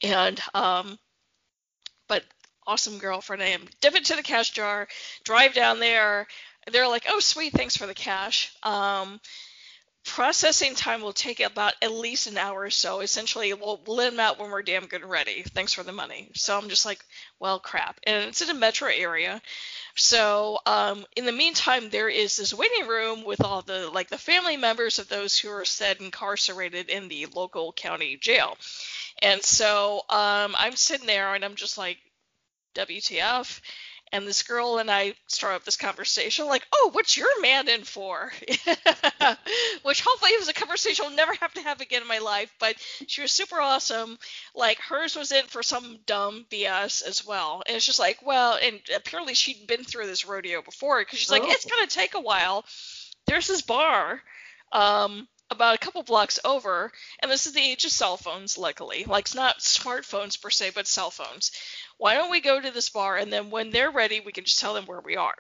and 0.03 0.39
um, 0.53 0.99
but 2.09 2.25
awesome 2.67 2.99
girlfriend 2.99 3.43
I 3.43 3.49
am. 3.49 3.63
Dip 3.81 3.95
into 3.95 4.17
the 4.17 4.23
cash 4.23 4.51
jar, 4.51 4.89
drive 5.25 5.55
down 5.55 5.81
there. 5.81 6.27
They're 6.71 6.89
like, 6.89 7.07
oh 7.09 7.21
sweet, 7.21 7.53
thanks 7.53 7.77
for 7.77 7.87
the 7.87 7.95
cash. 7.95 8.55
Um, 8.63 9.21
processing 10.05 10.75
time 10.75 11.01
will 11.01 11.13
take 11.13 11.41
about 11.41 11.75
at 11.81 11.93
least 11.93 12.27
an 12.27 12.37
hour 12.37 12.63
or 12.63 12.71
so. 12.71 13.01
Essentially, 13.01 13.53
we'll 13.55 13.81
let 13.87 14.11
them 14.11 14.21
out 14.21 14.39
when 14.39 14.51
we're 14.51 14.63
damn 14.63 14.87
good 14.87 15.03
and 15.03 15.11
ready. 15.11 15.43
Thanks 15.43 15.73
for 15.73 15.83
the 15.83 15.93
money. 15.93 16.31
So 16.35 16.59
I'm 16.59 16.69
just 16.69 16.85
like, 16.85 17.05
well, 17.39 17.59
crap. 17.59 17.99
And 18.05 18.29
it's 18.29 18.43
in 18.43 18.51
a 18.51 18.55
metro 18.55 18.89
area. 18.89 19.41
So 19.95 20.59
um, 20.67 21.05
in 21.17 21.27
the 21.27 21.33
meantime, 21.33 21.91
there 21.91 22.09
is 22.09 22.37
this 22.37 22.55
waiting 22.55 22.89
room 22.89 23.25
with 23.25 23.43
all 23.45 23.63
the 23.63 23.91
like 23.91 24.09
the 24.09 24.19
family 24.19 24.57
members 24.57 24.99
of 24.99 25.09
those 25.09 25.39
who 25.39 25.51
are 25.51 25.65
said 25.65 25.99
incarcerated 26.01 26.89
in 26.89 27.09
the 27.09 27.27
local 27.27 27.73
county 27.73 28.17
jail. 28.17 28.57
And 29.21 29.43
so 29.43 29.99
um, 30.09 30.55
I'm 30.59 30.77
sitting 30.77 31.07
there 31.07 31.35
and 31.35 31.45
I'm 31.45 31.55
just 31.55 31.79
like, 31.79 31.99
WTF? 32.75 33.61
and 34.13 34.29
this 34.29 34.43
girl 34.43 34.77
and 34.77 34.91
I 34.91 35.15
start 35.27 35.55
up 35.55 35.65
this 35.65 35.77
conversation 35.77 36.47
like, 36.47 36.67
"Oh, 36.71 36.91
what's 36.93 37.17
your 37.17 37.41
man 37.41 37.67
in 37.69 37.83
for?" 37.83 38.31
Which 39.83 40.03
hopefully 40.03 40.33
is 40.33 40.49
a 40.49 40.53
conversation 40.53 41.07
I'll 41.07 41.17
never 41.17 41.33
have 41.41 41.55
to 41.55 41.63
have 41.63 41.81
again 41.81 42.03
in 42.03 42.09
my 42.09 42.19
life. 42.19 42.53
But 42.61 42.77
she 43.07 43.23
was 43.23 43.33
super 43.33 43.59
awesome. 43.59 44.19
Like 44.55 44.79
hers 44.79 45.17
was 45.17 45.33
in 45.33 45.47
for 45.47 45.63
some 45.63 45.99
dumb 46.05 46.45
BS 46.51 47.03
as 47.03 47.27
well. 47.27 47.63
And 47.67 47.75
it's 47.77 47.87
just 47.87 47.99
like, 47.99 48.19
well, 48.25 48.59
and 48.63 48.81
apparently 48.95 49.35
she'd 49.35 49.67
been 49.67 49.83
through 49.83 50.07
this 50.07 50.27
rodeo 50.27 50.61
before 50.61 51.01
because 51.01 51.19
she's 51.19 51.31
like, 51.31 51.43
oh. 51.45 51.51
it's 51.51 51.65
gonna 51.65 51.87
take 51.87 52.15
a 52.15 52.21
while. 52.21 52.67
There's 53.27 53.47
this 53.47 53.63
bar. 53.63 54.23
Um, 54.73 55.29
about 55.51 55.75
a 55.75 55.79
couple 55.79 56.03
blocks 56.03 56.41
over, 56.47 56.91
and 57.21 57.31
this 57.31 57.47
is 57.47 57.53
the 57.53 57.61
age 57.61 57.85
of 57.85 57.91
cell 57.91 58.17
phones, 58.17 58.57
luckily. 58.57 59.05
Like, 59.05 59.27
it's 59.27 59.35
not 59.35 59.59
smartphones 59.59 60.41
per 60.41 60.49
se, 60.49 60.73
but 60.75 60.87
cell 60.87 61.11
phones 61.11 61.53
why 62.03 62.15
don't 62.15 62.33
we 62.33 62.41
go 62.41 62.61
to 62.61 62.73
this 62.73 62.91
bar 62.91 63.17
and 63.17 63.33
then 63.33 63.51
when 63.51 63.71
they're 63.71 63.93
ready, 63.93 64.19
we 64.19 64.33
can 64.33 64.43
just 64.43 64.59
tell 64.59 64.75
them 64.75 64.87
where 64.87 65.01
we 65.01 65.17
are 65.17 65.37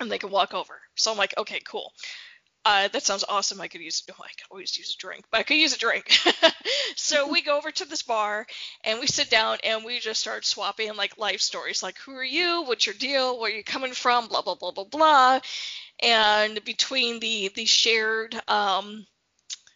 and 0.00 0.10
they 0.10 0.18
can 0.18 0.32
walk 0.32 0.52
over. 0.52 0.80
So 0.96 1.12
I'm 1.12 1.16
like, 1.16 1.32
okay, 1.38 1.60
cool. 1.64 1.92
Uh, 2.64 2.88
that 2.88 3.04
sounds 3.04 3.22
awesome. 3.28 3.60
I 3.60 3.68
could 3.68 3.80
use, 3.80 4.02
oh, 4.10 4.14
I 4.18 4.30
could 4.30 4.50
always 4.50 4.76
use 4.76 4.96
a 4.96 5.00
drink, 5.00 5.26
but 5.30 5.38
I 5.38 5.42
could 5.44 5.58
use 5.58 5.72
a 5.72 5.78
drink. 5.78 6.10
so 6.96 7.30
we 7.30 7.40
go 7.42 7.56
over 7.56 7.70
to 7.70 7.84
this 7.84 8.02
bar 8.02 8.48
and 8.82 8.98
we 8.98 9.06
sit 9.06 9.30
down 9.30 9.58
and 9.62 9.84
we 9.84 10.00
just 10.00 10.20
start 10.20 10.44
swapping 10.44 10.96
like 10.96 11.18
life 11.18 11.40
stories, 11.40 11.84
like 11.84 11.98
who 11.98 12.16
are 12.16 12.24
you, 12.24 12.64
what's 12.64 12.86
your 12.86 12.96
deal, 12.96 13.38
where 13.38 13.52
are 13.52 13.54
you 13.54 13.62
coming 13.62 13.92
from, 13.92 14.26
blah 14.26 14.42
blah 14.42 14.56
blah 14.56 14.72
blah 14.72 14.82
blah. 14.82 15.38
And 16.02 16.64
between 16.64 17.20
the 17.20 17.52
the 17.54 17.64
shared 17.64 18.34
um, 18.48 19.06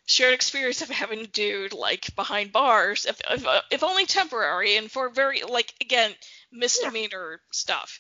shared 0.07 0.35
experience 0.35 0.83
of 0.83 0.91
having 0.91 1.21
a 1.21 1.27
dude 1.27 1.73
like 1.73 2.15
behind 2.15 2.53
bars, 2.53 3.07
if, 3.07 3.21
if, 3.31 3.47
if 3.71 3.83
only 3.83 4.07
temporary, 4.07 4.77
and 4.77 4.91
for 4.91 5.09
very 5.09 5.43
like 5.43 5.73
again 5.81 6.13
misdemeanor 6.53 7.33
yeah. 7.33 7.39
stuff. 7.53 7.99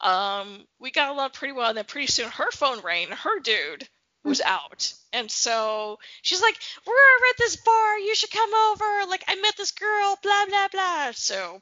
Um, 0.00 0.66
we 0.80 0.90
got 0.90 1.10
along 1.10 1.30
pretty 1.30 1.52
well, 1.52 1.68
and 1.68 1.78
then 1.78 1.84
pretty 1.84 2.08
soon 2.08 2.28
her 2.30 2.50
phone 2.50 2.80
rang. 2.80 3.08
Her 3.08 3.38
dude 3.40 3.88
was 4.24 4.40
mm. 4.40 4.46
out, 4.46 4.92
and 5.12 5.30
so 5.30 5.98
she's 6.22 6.42
like, 6.42 6.56
"We're 6.86 6.92
at 7.30 7.38
this 7.38 7.56
bar. 7.56 7.98
You 7.98 8.14
should 8.14 8.30
come 8.30 8.52
over. 8.70 9.08
Like 9.08 9.24
I 9.28 9.36
met 9.36 9.56
this 9.56 9.72
girl. 9.72 10.18
Blah 10.22 10.46
blah 10.48 10.68
blah." 10.68 11.10
So 11.12 11.60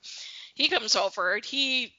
he 0.55 0.69
comes 0.69 0.97
over. 0.97 1.35
And 1.35 1.45
he 1.45 1.95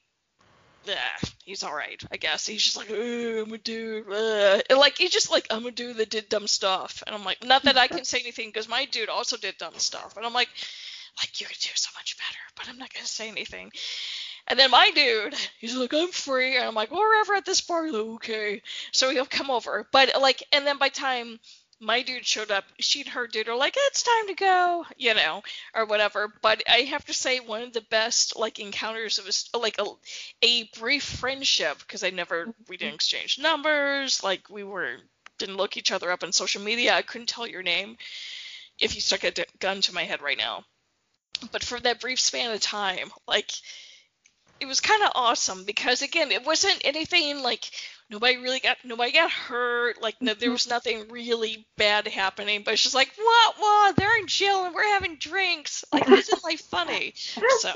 yeah, 0.86 1.30
he's 1.44 1.64
all 1.64 1.76
right, 1.76 2.02
I 2.12 2.18
guess. 2.18 2.46
He's 2.48 2.64
just 2.64 2.78
like, 2.78 2.90
I'm 2.90 3.54
a 3.54 3.58
dude. 3.58 4.08
Like 4.08 4.98
he's 4.98 5.12
just 5.12 5.32
like, 5.32 5.48
I'm 5.50 5.66
a 5.66 5.72
dude 5.72 5.98
that 5.98 6.10
did 6.10 6.30
dumb 6.30 6.48
stuff. 6.48 7.04
And 7.06 7.16
I'm 7.16 7.24
like, 7.26 7.44
not 7.46 7.64
that 7.64 7.78
I 7.78 7.88
can 7.88 8.04
say 8.04 8.20
anything 8.20 8.50
because 8.50 8.68
my 8.68 8.86
dude 8.86 9.10
also 9.10 9.38
did 9.38 9.58
dumb 9.58 9.78
stuff. 9.78 10.18
And 10.18 10.26
I'm 10.26 10.34
like, 10.34 10.50
like 11.20 11.40
you 11.40 11.48
could 11.48 11.60
do 11.60 11.70
so 11.76 11.90
much 11.96 12.18
better, 12.18 12.40
but 12.56 12.70
I'm 12.70 12.78
not 12.78 12.94
gonna 12.94 13.06
say 13.06 13.30
anything. 13.30 13.72
And 14.48 14.58
then 14.58 14.72
my 14.72 14.90
dude, 14.92 15.36
he's 15.60 15.76
like, 15.76 15.94
I'm 15.94 16.10
free. 16.10 16.58
And 16.58 16.66
I'm 16.66 16.74
like, 16.74 16.92
well, 16.92 17.02
wherever 17.02 17.36
at 17.36 17.46
this 17.46 17.62
bar, 17.62 17.92
like, 17.92 18.02
okay. 18.02 18.62
So 18.92 19.12
he'll 19.12 19.26
come 19.26 19.52
over. 19.52 19.88
But 19.92 20.20
like, 20.20 20.44
and 20.52 20.66
then 20.66 20.78
by 20.78 20.90
time 20.90 21.40
my 21.82 22.04
dude 22.04 22.26
showed 22.26 22.52
up, 22.52 22.64
she 22.80 23.02
and 23.02 23.10
her 23.10 23.28
dude 23.28 23.50
are 23.50 23.56
like, 23.56 23.74
it's 23.76 24.04
time 24.04 24.28
to 24.28 24.36
go, 24.36 24.86
you 24.98 25.16
know, 25.16 25.42
or 25.74 25.86
whatever. 25.86 26.32
But 26.42 26.62
I 26.70 26.82
have 26.82 27.04
to 27.06 27.14
say, 27.14 27.40
one 27.40 27.64
of 27.64 27.74
the 27.74 27.82
best 27.82 28.38
like 28.38 28.60
encounters 28.60 29.18
of 29.18 29.28
a, 29.28 29.58
like 29.58 29.80
a, 29.80 29.86
a 30.44 30.70
brief 30.80 31.04
friendship 31.04 31.80
because 31.80 32.04
I 32.04 32.12
never 32.12 32.54
we 32.70 32.78
didn't 32.78 32.90
mm-hmm. 32.90 32.96
exchange 32.96 33.40
numbers, 33.40 34.24
like 34.24 34.50
we 34.50 34.64
were 34.64 34.98
didn't 35.40 35.58
look 35.58 35.76
each 35.76 35.92
other 35.92 36.12
up 36.12 36.24
on 36.24 36.32
social 36.32 36.62
media. 36.62 36.94
I 36.94 37.02
couldn't 37.02 37.30
tell 37.30 37.48
your 37.48 37.64
name 37.64 37.98
if 38.80 38.94
you 38.94 39.02
stuck 39.02 39.24
a 39.24 39.34
gun 39.60 39.82
to 39.82 39.94
my 39.94 40.04
head 40.04 40.22
right 40.22 40.38
now. 40.38 40.64
But 41.52 41.64
for 41.64 41.80
that 41.80 42.00
brief 42.00 42.20
span 42.20 42.52
of 42.52 42.62
time, 42.62 43.12
like 43.28 43.52
it 44.60 44.68
was 44.68 44.80
kind 44.80 45.02
of 45.02 45.12
awesome 45.16 45.66
because 45.66 46.04
again, 46.04 46.32
it 46.32 46.46
wasn't 46.46 46.82
anything 46.84 47.42
like 47.42 47.72
nobody 48.12 48.38
really 48.38 48.60
got 48.60 48.78
nobody 48.84 49.12
got 49.12 49.32
hurt 49.32 50.02
like 50.02 50.22
no, 50.22 50.34
there 50.34 50.52
was 50.52 50.70
nothing 50.70 51.08
really 51.10 51.66
bad 51.78 52.08
happening 52.08 52.62
but 52.64 52.78
she's 52.78 52.94
like 52.94 53.12
what 53.18 53.56
what 53.58 53.96
they're 53.96 54.18
in 54.20 54.28
jail 54.28 54.66
and 54.66 54.76
we're 54.76 54.84
having 54.94 55.16
drinks. 55.16 55.86
Like 55.92 56.10
isn't 56.10 56.44
life 56.44 56.62
funny? 56.62 57.14
So 57.16 57.72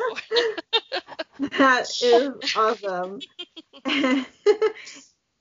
that 1.57 1.89
is 2.01 2.55
awesome. 2.55 3.19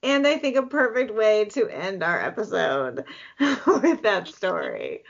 And 0.02 0.26
i 0.26 0.36
think 0.36 0.56
a 0.56 0.62
perfect 0.64 1.14
way 1.14 1.46
to 1.46 1.66
end 1.66 2.02
our 2.02 2.20
episode 2.20 3.06
with 3.40 4.02
that 4.02 4.28
story 4.28 5.02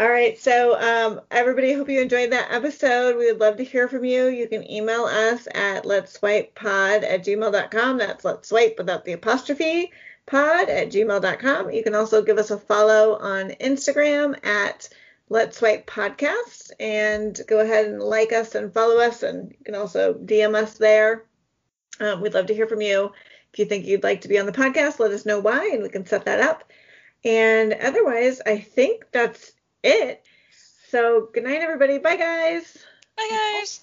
all 0.00 0.08
right. 0.08 0.38
So, 0.38 0.80
um, 0.80 1.20
everybody, 1.30 1.74
hope 1.74 1.90
you 1.90 2.00
enjoyed 2.00 2.32
that 2.32 2.50
episode. 2.50 3.18
We 3.18 3.26
would 3.26 3.38
love 3.38 3.58
to 3.58 3.64
hear 3.64 3.86
from 3.86 4.02
you. 4.02 4.28
You 4.28 4.48
can 4.48 4.68
email 4.70 5.04
us 5.04 5.46
at 5.54 5.84
let's 5.84 6.14
swipe 6.14 6.54
pod 6.54 7.04
at 7.04 7.22
gmail.com. 7.22 7.98
That's 7.98 8.24
let's 8.24 8.48
swipe 8.48 8.76
without 8.78 9.04
the 9.04 9.12
apostrophe 9.12 9.92
pod 10.24 10.70
at 10.70 10.88
gmail.com. 10.88 11.70
You 11.70 11.82
can 11.82 11.94
also 11.94 12.22
give 12.22 12.38
us 12.38 12.50
a 12.50 12.56
follow 12.56 13.18
on 13.18 13.50
Instagram 13.50 14.42
at 14.42 14.88
let's 15.28 15.58
swipe 15.58 15.86
podcast 15.86 16.70
and 16.80 17.38
go 17.46 17.60
ahead 17.60 17.84
and 17.84 18.02
like 18.02 18.32
us 18.32 18.54
and 18.54 18.72
follow 18.72 18.96
us. 19.00 19.22
And 19.22 19.50
you 19.50 19.64
can 19.66 19.74
also 19.74 20.14
DM 20.14 20.54
us 20.54 20.78
there. 20.78 21.26
Um, 22.00 22.22
we'd 22.22 22.32
love 22.32 22.46
to 22.46 22.54
hear 22.54 22.66
from 22.66 22.80
you. 22.80 23.12
If 23.52 23.58
you 23.58 23.66
think 23.66 23.84
you'd 23.84 24.02
like 24.02 24.22
to 24.22 24.28
be 24.28 24.38
on 24.38 24.46
the 24.46 24.52
podcast, 24.52 24.98
let 24.98 25.10
us 25.10 25.26
know 25.26 25.40
why 25.40 25.68
and 25.74 25.82
we 25.82 25.90
can 25.90 26.06
set 26.06 26.24
that 26.24 26.40
up. 26.40 26.72
And 27.22 27.74
otherwise, 27.74 28.40
I 28.46 28.56
think 28.56 29.04
that's 29.12 29.52
it. 29.82 30.24
So 30.88 31.28
good 31.32 31.44
night, 31.44 31.60
everybody. 31.60 31.98
Bye, 31.98 32.16
guys. 32.16 32.78
Bye, 33.16 33.28
guys. 33.30 33.80